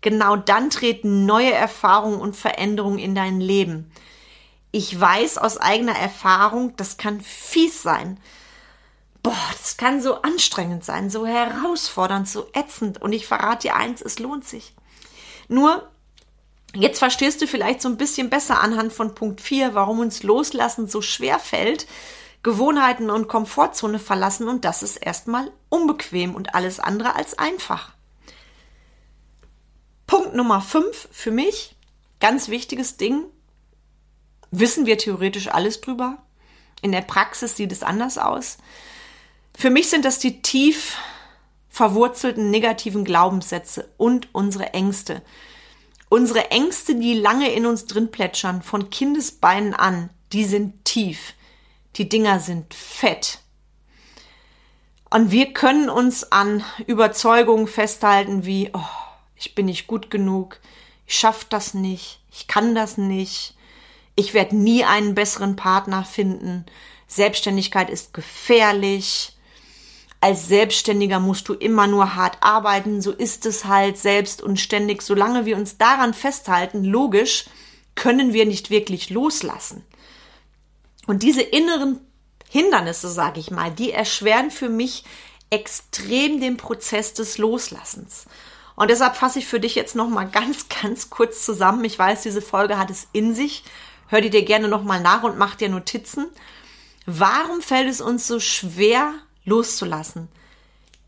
Genau 0.00 0.36
dann 0.36 0.70
treten 0.70 1.26
neue 1.26 1.52
Erfahrungen 1.52 2.20
und 2.20 2.36
Veränderungen 2.36 2.98
in 2.98 3.14
dein 3.14 3.40
Leben. 3.40 3.90
Ich 4.72 4.98
weiß 4.98 5.38
aus 5.38 5.58
eigener 5.58 5.96
Erfahrung, 5.96 6.76
das 6.76 6.96
kann 6.96 7.20
fies 7.20 7.82
sein. 7.82 8.18
Boah, 9.22 9.36
das 9.60 9.76
kann 9.76 10.00
so 10.00 10.22
anstrengend 10.22 10.84
sein, 10.84 11.10
so 11.10 11.26
herausfordernd, 11.26 12.28
so 12.28 12.46
ätzend. 12.54 13.02
Und 13.02 13.12
ich 13.12 13.26
verrate 13.26 13.68
dir 13.68 13.76
eins, 13.76 14.00
es 14.00 14.18
lohnt 14.18 14.46
sich. 14.46 14.74
Nur, 15.48 15.90
jetzt 16.74 17.00
verstehst 17.00 17.42
du 17.42 17.46
vielleicht 17.46 17.82
so 17.82 17.88
ein 17.88 17.98
bisschen 17.98 18.30
besser 18.30 18.60
anhand 18.60 18.92
von 18.92 19.14
Punkt 19.14 19.40
4, 19.40 19.74
warum 19.74 19.98
uns 19.98 20.22
Loslassen 20.22 20.88
so 20.88 21.02
schwer 21.02 21.38
fällt, 21.38 21.86
Gewohnheiten 22.42 23.10
und 23.10 23.28
Komfortzone 23.28 23.98
verlassen 23.98 24.48
und 24.48 24.64
das 24.64 24.82
ist 24.82 24.96
erstmal 24.96 25.50
unbequem 25.68 26.34
und 26.34 26.54
alles 26.54 26.80
andere 26.80 27.14
als 27.14 27.38
einfach. 27.38 27.92
Punkt 30.06 30.34
Nummer 30.34 30.60
5 30.60 31.08
für 31.12 31.30
mich, 31.30 31.76
ganz 32.18 32.48
wichtiges 32.48 32.96
Ding, 32.96 33.24
wissen 34.50 34.86
wir 34.86 34.98
theoretisch 34.98 35.48
alles 35.48 35.80
drüber. 35.80 36.18
In 36.82 36.92
der 36.92 37.02
Praxis 37.02 37.56
sieht 37.56 37.72
es 37.72 37.82
anders 37.82 38.16
aus. 38.16 38.58
Für 39.56 39.70
mich 39.70 39.90
sind 39.90 40.04
das 40.04 40.18
die 40.18 40.40
tief 40.40 40.96
verwurzelten 41.68 42.50
negativen 42.50 43.04
Glaubenssätze 43.04 43.88
und 43.96 44.28
unsere 44.32 44.72
Ängste. 44.72 45.22
Unsere 46.08 46.50
Ängste, 46.50 46.96
die 46.96 47.14
lange 47.14 47.52
in 47.52 47.66
uns 47.66 47.86
drin 47.86 48.10
plätschern, 48.10 48.62
von 48.62 48.90
Kindesbeinen 48.90 49.74
an, 49.74 50.10
die 50.32 50.44
sind 50.44 50.84
tief. 50.84 51.34
Die 51.96 52.08
Dinger 52.08 52.40
sind 52.40 52.72
fett. 52.74 53.40
Und 55.10 55.30
wir 55.30 55.52
können 55.52 55.90
uns 55.90 56.30
an 56.30 56.64
Überzeugungen 56.86 57.66
festhalten 57.66 58.44
wie, 58.44 58.70
oh, 58.72 58.80
ich 59.34 59.54
bin 59.54 59.66
nicht 59.66 59.86
gut 59.86 60.10
genug, 60.10 60.60
ich 61.06 61.18
schaff 61.18 61.44
das 61.44 61.74
nicht, 61.74 62.20
ich 62.30 62.46
kann 62.46 62.76
das 62.76 62.96
nicht, 62.96 63.54
ich 64.14 64.34
werde 64.34 64.56
nie 64.56 64.84
einen 64.84 65.16
besseren 65.16 65.56
Partner 65.56 66.04
finden, 66.04 66.64
Selbstständigkeit 67.08 67.90
ist 67.90 68.14
gefährlich, 68.14 69.36
als 70.20 70.48
Selbstständiger 70.48 71.18
musst 71.18 71.48
du 71.48 71.54
immer 71.54 71.86
nur 71.86 72.14
hart 72.14 72.36
arbeiten, 72.40 73.00
so 73.00 73.10
ist 73.10 73.46
es 73.46 73.64
halt 73.64 73.96
selbst 73.96 74.42
und 74.42 74.60
ständig. 74.60 75.00
Solange 75.00 75.46
wir 75.46 75.56
uns 75.56 75.78
daran 75.78 76.12
festhalten, 76.12 76.84
logisch, 76.84 77.46
können 77.94 78.34
wir 78.34 78.44
nicht 78.44 78.68
wirklich 78.68 79.08
loslassen. 79.08 79.82
Und 81.10 81.24
diese 81.24 81.42
inneren 81.42 81.98
Hindernisse, 82.48 83.08
sage 83.08 83.40
ich 83.40 83.50
mal, 83.50 83.72
die 83.72 83.90
erschweren 83.90 84.52
für 84.52 84.68
mich 84.68 85.02
extrem 85.50 86.40
den 86.40 86.56
Prozess 86.56 87.14
des 87.14 87.36
Loslassens. 87.36 88.26
Und 88.76 88.90
deshalb 88.90 89.16
fasse 89.16 89.40
ich 89.40 89.48
für 89.48 89.58
dich 89.58 89.74
jetzt 89.74 89.96
noch 89.96 90.08
mal 90.08 90.28
ganz, 90.28 90.68
ganz 90.82 91.10
kurz 91.10 91.44
zusammen. 91.44 91.84
Ich 91.84 91.98
weiß, 91.98 92.22
diese 92.22 92.40
Folge 92.40 92.78
hat 92.78 92.90
es 92.90 93.08
in 93.10 93.34
sich. 93.34 93.64
Hör 94.06 94.20
die 94.20 94.30
dir 94.30 94.44
gerne 94.44 94.68
noch 94.68 94.84
mal 94.84 95.00
nach 95.00 95.24
und 95.24 95.36
mach 95.36 95.56
dir 95.56 95.68
Notizen. 95.68 96.28
Warum 97.06 97.60
fällt 97.60 97.88
es 97.88 98.00
uns 98.00 98.28
so 98.28 98.38
schwer, 98.38 99.12
loszulassen? 99.44 100.28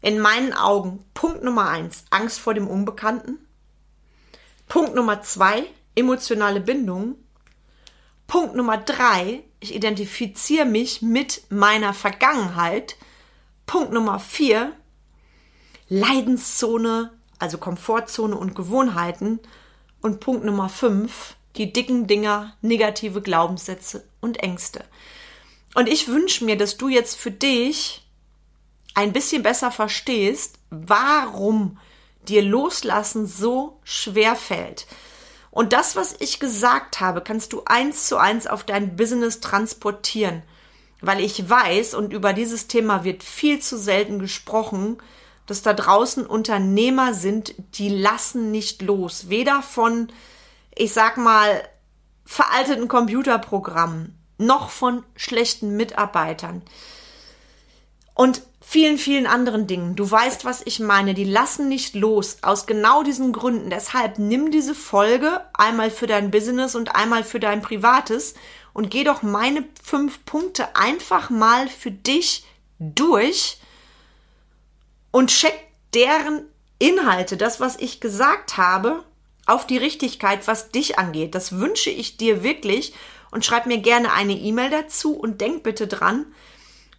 In 0.00 0.18
meinen 0.18 0.52
Augen 0.52 1.04
Punkt 1.14 1.44
Nummer 1.44 1.68
eins, 1.68 2.06
Angst 2.10 2.40
vor 2.40 2.54
dem 2.54 2.66
Unbekannten. 2.66 3.38
Punkt 4.66 4.96
Nummer 4.96 5.22
zwei, 5.22 5.62
emotionale 5.94 6.60
Bindung. 6.60 7.14
Punkt 8.26 8.56
Nummer 8.56 8.78
drei, 8.78 9.44
ich 9.62 9.74
identifiziere 9.74 10.66
mich 10.66 11.02
mit 11.02 11.42
meiner 11.48 11.94
Vergangenheit. 11.94 12.96
Punkt 13.64 13.92
Nummer 13.92 14.18
vier, 14.18 14.72
Leidenszone, 15.88 17.12
also 17.38 17.58
Komfortzone 17.58 18.36
und 18.36 18.54
Gewohnheiten. 18.54 19.38
Und 20.00 20.18
Punkt 20.18 20.44
Nummer 20.44 20.68
fünf, 20.68 21.36
die 21.56 21.72
dicken 21.72 22.08
Dinger, 22.08 22.56
negative 22.60 23.22
Glaubenssätze 23.22 24.04
und 24.20 24.42
Ängste. 24.42 24.84
Und 25.74 25.88
ich 25.88 26.08
wünsche 26.08 26.44
mir, 26.44 26.56
dass 26.56 26.76
du 26.76 26.88
jetzt 26.88 27.16
für 27.16 27.30
dich 27.30 28.02
ein 28.94 29.12
bisschen 29.12 29.44
besser 29.44 29.70
verstehst, 29.70 30.58
warum 30.70 31.78
dir 32.28 32.42
loslassen 32.42 33.26
so 33.26 33.78
schwer 33.84 34.34
fällt. 34.34 34.86
Und 35.52 35.74
das, 35.74 35.96
was 35.96 36.16
ich 36.18 36.40
gesagt 36.40 37.00
habe, 37.00 37.20
kannst 37.20 37.52
du 37.52 37.62
eins 37.66 38.06
zu 38.08 38.16
eins 38.16 38.46
auf 38.46 38.64
dein 38.64 38.96
Business 38.96 39.40
transportieren. 39.40 40.42
Weil 41.02 41.20
ich 41.20 41.48
weiß, 41.48 41.92
und 41.92 42.12
über 42.12 42.32
dieses 42.32 42.68
Thema 42.68 43.04
wird 43.04 43.22
viel 43.22 43.60
zu 43.60 43.76
selten 43.76 44.18
gesprochen, 44.18 44.96
dass 45.46 45.60
da 45.60 45.74
draußen 45.74 46.24
Unternehmer 46.24 47.12
sind, 47.12 47.54
die 47.74 47.90
lassen 47.90 48.50
nicht 48.50 48.80
los. 48.80 49.28
Weder 49.28 49.60
von, 49.62 50.08
ich 50.74 50.94
sag 50.94 51.18
mal, 51.18 51.68
veralteten 52.24 52.88
Computerprogrammen, 52.88 54.18
noch 54.38 54.70
von 54.70 55.04
schlechten 55.16 55.76
Mitarbeitern. 55.76 56.62
Und 58.14 58.42
vielen, 58.72 58.96
vielen 58.96 59.26
anderen 59.26 59.66
Dingen. 59.66 59.96
Du 59.96 60.10
weißt, 60.10 60.46
was 60.46 60.62
ich 60.64 60.80
meine. 60.80 61.12
Die 61.12 61.24
lassen 61.24 61.68
nicht 61.68 61.94
los. 61.94 62.38
Aus 62.40 62.64
genau 62.64 63.02
diesen 63.02 63.34
Gründen. 63.34 63.68
Deshalb 63.68 64.18
nimm 64.18 64.50
diese 64.50 64.74
Folge 64.74 65.42
einmal 65.52 65.90
für 65.90 66.06
dein 66.06 66.30
Business 66.30 66.74
und 66.74 66.94
einmal 66.94 67.22
für 67.22 67.38
dein 67.38 67.60
Privates 67.60 68.32
und 68.72 68.90
geh 68.90 69.04
doch 69.04 69.20
meine 69.20 69.62
fünf 69.84 70.24
Punkte 70.24 70.74
einfach 70.74 71.28
mal 71.28 71.68
für 71.68 71.90
dich 71.90 72.46
durch 72.78 73.58
und 75.10 75.28
check 75.28 75.52
deren 75.92 76.46
Inhalte, 76.78 77.36
das, 77.36 77.60
was 77.60 77.76
ich 77.76 78.00
gesagt 78.00 78.56
habe, 78.56 79.04
auf 79.44 79.66
die 79.66 79.76
Richtigkeit, 79.76 80.48
was 80.48 80.70
dich 80.70 80.98
angeht. 80.98 81.34
Das 81.34 81.58
wünsche 81.58 81.90
ich 81.90 82.16
dir 82.16 82.42
wirklich 82.42 82.94
und 83.30 83.44
schreib 83.44 83.66
mir 83.66 83.78
gerne 83.78 84.14
eine 84.14 84.32
E-Mail 84.32 84.70
dazu 84.70 85.14
und 85.14 85.42
denk 85.42 85.62
bitte 85.62 85.86
dran, 85.86 86.24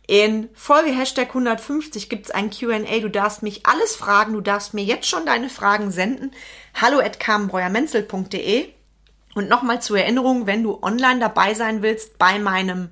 in 0.07 0.49
Folge 0.53 0.91
Hashtag 0.91 1.29
150 1.29 2.09
gibt 2.09 2.25
es 2.25 2.31
ein 2.31 2.49
QA. 2.49 2.99
Du 2.99 3.09
darfst 3.09 3.41
mich 3.41 3.65
alles 3.65 3.95
fragen. 3.95 4.33
Du 4.33 4.41
darfst 4.41 4.73
mir 4.73 4.83
jetzt 4.83 5.07
schon 5.07 5.25
deine 5.25 5.49
Fragen 5.49 5.91
senden. 5.91 6.31
Hallo 6.73 6.99
at 6.99 7.19
carmenbreuermenzel.de. 7.19 8.67
Und 9.35 9.49
nochmal 9.49 9.81
zur 9.81 9.99
Erinnerung, 9.99 10.45
wenn 10.45 10.61
du 10.61 10.79
online 10.81 11.19
dabei 11.19 11.53
sein 11.53 11.81
willst 11.81 12.17
bei 12.17 12.37
meinem 12.37 12.89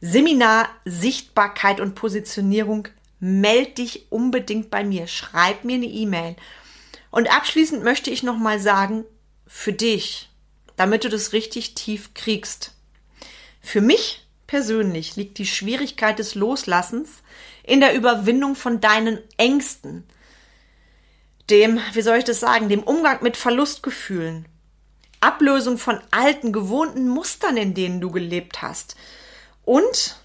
Seminar 0.00 0.68
Sichtbarkeit 0.84 1.80
und 1.80 1.94
Positionierung, 1.94 2.88
meld 3.20 3.78
dich 3.78 4.10
unbedingt 4.10 4.70
bei 4.70 4.84
mir. 4.84 5.06
Schreib 5.06 5.64
mir 5.64 5.74
eine 5.74 5.86
E-Mail. 5.86 6.36
Und 7.10 7.30
abschließend 7.30 7.84
möchte 7.84 8.10
ich 8.10 8.22
nochmal 8.22 8.58
sagen, 8.58 9.04
für 9.46 9.72
dich, 9.72 10.30
damit 10.76 11.04
du 11.04 11.08
das 11.08 11.32
richtig 11.32 11.74
tief 11.74 12.14
kriegst. 12.14 12.72
Für 13.60 13.80
mich 13.80 14.27
persönlich 14.48 15.14
liegt 15.14 15.38
die 15.38 15.46
Schwierigkeit 15.46 16.18
des 16.18 16.34
Loslassens 16.34 17.22
in 17.62 17.78
der 17.78 17.94
Überwindung 17.94 18.56
von 18.56 18.80
deinen 18.80 19.20
Ängsten, 19.36 20.04
dem, 21.50 21.78
wie 21.92 22.02
soll 22.02 22.16
ich 22.16 22.24
das 22.24 22.40
sagen, 22.40 22.68
dem 22.68 22.82
Umgang 22.82 23.22
mit 23.22 23.36
Verlustgefühlen, 23.36 24.46
Ablösung 25.20 25.78
von 25.78 26.00
alten, 26.10 26.52
gewohnten 26.52 27.08
Mustern, 27.08 27.56
in 27.56 27.74
denen 27.74 28.00
du 28.00 28.10
gelebt 28.10 28.62
hast. 28.62 28.96
Und 29.64 30.16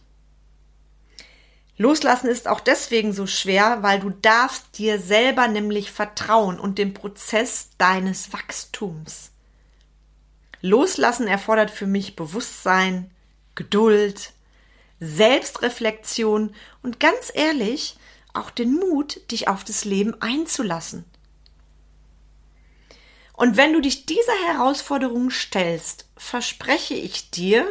Loslassen 1.77 2.29
ist 2.29 2.47
auch 2.47 2.59
deswegen 2.59 3.13
so 3.13 3.27
schwer, 3.27 3.79
weil 3.81 3.99
du 3.99 4.09
darfst 4.09 4.77
dir 4.77 4.99
selber 4.99 5.47
nämlich 5.47 5.91
vertrauen 5.91 6.59
und 6.59 6.77
dem 6.77 6.93
Prozess 6.93 7.71
deines 7.77 8.31
Wachstums. 8.31 9.31
Loslassen 10.61 11.27
erfordert 11.27 11.71
für 11.71 11.87
mich 11.87 12.15
Bewusstsein, 12.15 13.11
Geduld, 13.55 14.33
Selbstreflexion 14.99 16.55
und 16.81 16.99
ganz 16.99 17.31
ehrlich 17.33 17.97
auch 18.33 18.49
den 18.49 18.73
Mut, 18.73 19.19
dich 19.31 19.47
auf 19.47 19.63
das 19.63 19.85
Leben 19.85 20.19
einzulassen. 20.21 21.05
Und 23.33 23.57
wenn 23.57 23.73
du 23.73 23.81
dich 23.81 24.05
dieser 24.05 24.35
Herausforderung 24.47 25.29
stellst, 25.29 26.07
verspreche 26.15 26.93
ich 26.93 27.31
dir, 27.31 27.67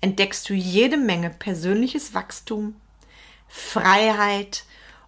entdeckst 0.00 0.48
du 0.48 0.54
jede 0.54 0.96
Menge 0.96 1.30
persönliches 1.30 2.12
Wachstum, 2.12 2.76
Freiheit 3.48 4.64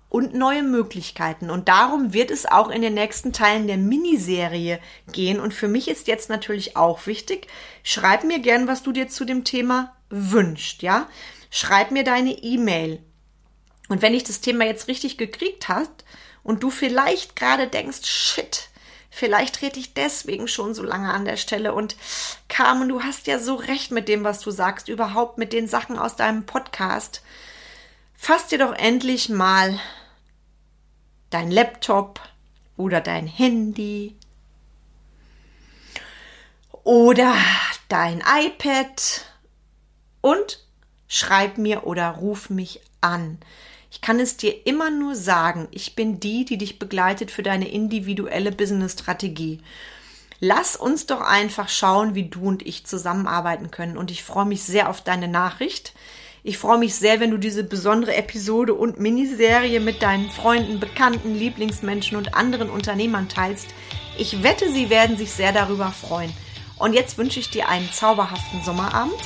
und 0.08 0.34
neue 0.34 0.62
Möglichkeiten. 0.62 1.50
Und 1.50 1.68
darum 1.68 2.12
wird 2.12 2.30
es 2.30 2.46
auch 2.46 2.70
in 2.70 2.82
den 2.82 2.94
nächsten 2.94 3.32
Teilen 3.32 3.66
der 3.66 3.78
Miniserie 3.78 4.78
gehen. 5.10 5.40
Und 5.40 5.52
für 5.52 5.68
mich 5.68 5.88
ist 5.88 6.06
jetzt 6.06 6.28
natürlich 6.28 6.76
auch 6.76 7.06
wichtig, 7.06 7.48
schreib 7.82 8.24
mir 8.24 8.38
gern, 8.38 8.68
was 8.68 8.82
du 8.82 8.92
dir 8.92 9.08
zu 9.08 9.24
dem 9.24 9.44
Thema 9.44 9.94
wünscht, 10.10 10.82
ja? 10.82 11.08
Schreib 11.50 11.90
mir 11.90 12.04
deine 12.04 12.30
E-Mail. 12.30 13.02
Und 13.88 14.02
wenn 14.02 14.14
ich 14.14 14.24
das 14.24 14.40
Thema 14.40 14.64
jetzt 14.64 14.88
richtig 14.88 15.18
gekriegt 15.18 15.68
hast 15.68 16.04
und 16.42 16.62
du 16.62 16.70
vielleicht 16.70 17.36
gerade 17.36 17.66
denkst, 17.66 18.04
shit, 18.04 18.68
vielleicht 19.10 19.56
trete 19.56 19.78
ich 19.78 19.94
deswegen 19.94 20.48
schon 20.48 20.74
so 20.74 20.82
lange 20.82 21.12
an 21.12 21.24
der 21.24 21.36
Stelle 21.36 21.74
und 21.74 21.96
Carmen, 22.48 22.88
du 22.88 23.02
hast 23.02 23.26
ja 23.26 23.38
so 23.38 23.54
recht 23.54 23.90
mit 23.90 24.08
dem, 24.08 24.24
was 24.24 24.40
du 24.40 24.50
sagst, 24.50 24.88
überhaupt 24.88 25.38
mit 25.38 25.52
den 25.52 25.66
Sachen 25.66 25.98
aus 25.98 26.16
deinem 26.16 26.46
Podcast. 26.46 27.22
Fass 28.14 28.46
dir 28.48 28.58
doch 28.58 28.72
endlich 28.74 29.28
mal 29.28 29.78
dein 31.30 31.50
Laptop 31.50 32.20
oder 32.76 33.00
dein 33.00 33.26
Handy 33.26 34.16
oder 36.84 37.34
dein 37.88 38.20
iPad 38.20 39.24
und 40.20 40.64
schreib 41.08 41.58
mir 41.58 41.86
oder 41.86 42.10
ruf 42.10 42.50
mich 42.50 42.80
an. 43.00 43.38
Ich 43.90 44.00
kann 44.00 44.18
es 44.18 44.36
dir 44.36 44.66
immer 44.66 44.90
nur 44.90 45.14
sagen, 45.14 45.68
ich 45.70 45.94
bin 45.94 46.18
die, 46.18 46.44
die 46.44 46.58
dich 46.58 46.78
begleitet 46.78 47.30
für 47.30 47.44
deine 47.44 47.68
individuelle 47.68 48.50
Business-Strategie. 48.50 49.60
Lass 50.40 50.76
uns 50.76 51.06
doch 51.06 51.20
einfach 51.20 51.68
schauen, 51.68 52.14
wie 52.14 52.28
du 52.28 52.48
und 52.48 52.66
ich 52.66 52.84
zusammenarbeiten 52.86 53.70
können. 53.70 53.96
Und 53.96 54.10
ich 54.10 54.24
freue 54.24 54.46
mich 54.46 54.64
sehr 54.64 54.90
auf 54.90 55.00
deine 55.00 55.28
Nachricht. 55.28 55.94
Ich 56.46 56.58
freue 56.58 56.76
mich 56.76 56.94
sehr, 56.94 57.20
wenn 57.20 57.30
du 57.30 57.38
diese 57.38 57.64
besondere 57.64 58.16
Episode 58.16 58.74
und 58.74 59.00
Miniserie 59.00 59.80
mit 59.80 60.02
deinen 60.02 60.28
Freunden, 60.28 60.78
Bekannten, 60.78 61.34
Lieblingsmenschen 61.34 62.18
und 62.18 62.34
anderen 62.34 62.68
Unternehmern 62.68 63.30
teilst. 63.30 63.68
Ich 64.18 64.42
wette, 64.42 64.70
sie 64.70 64.90
werden 64.90 65.16
sich 65.16 65.32
sehr 65.32 65.52
darüber 65.52 65.90
freuen. 65.90 66.30
Und 66.78 66.92
jetzt 66.92 67.16
wünsche 67.16 67.40
ich 67.40 67.48
dir 67.48 67.70
einen 67.70 67.90
zauberhaften 67.90 68.62
Sommerabend. 68.62 69.16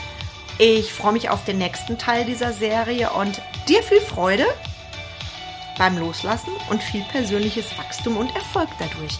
Ich 0.59 0.93
freue 0.93 1.13
mich 1.13 1.29
auf 1.29 1.45
den 1.45 1.59
nächsten 1.59 1.99
Teil 1.99 2.25
dieser 2.25 2.53
Serie 2.53 3.11
und 3.11 3.43
dir 3.69 3.83
viel 3.83 4.01
Freude 4.01 4.47
beim 5.77 5.99
Loslassen 5.99 6.53
und 6.71 6.85
viel 6.85 7.03
persönliches 7.11 7.77
Wachstum 7.79 8.17
und 8.17 8.33
Erfolg 8.37 8.69
dadurch. 8.79 9.19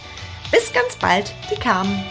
Bis 0.53 0.73
ganz 0.73 0.95
bald, 0.95 1.35
die 1.51 1.59
Carmen. 1.59 2.05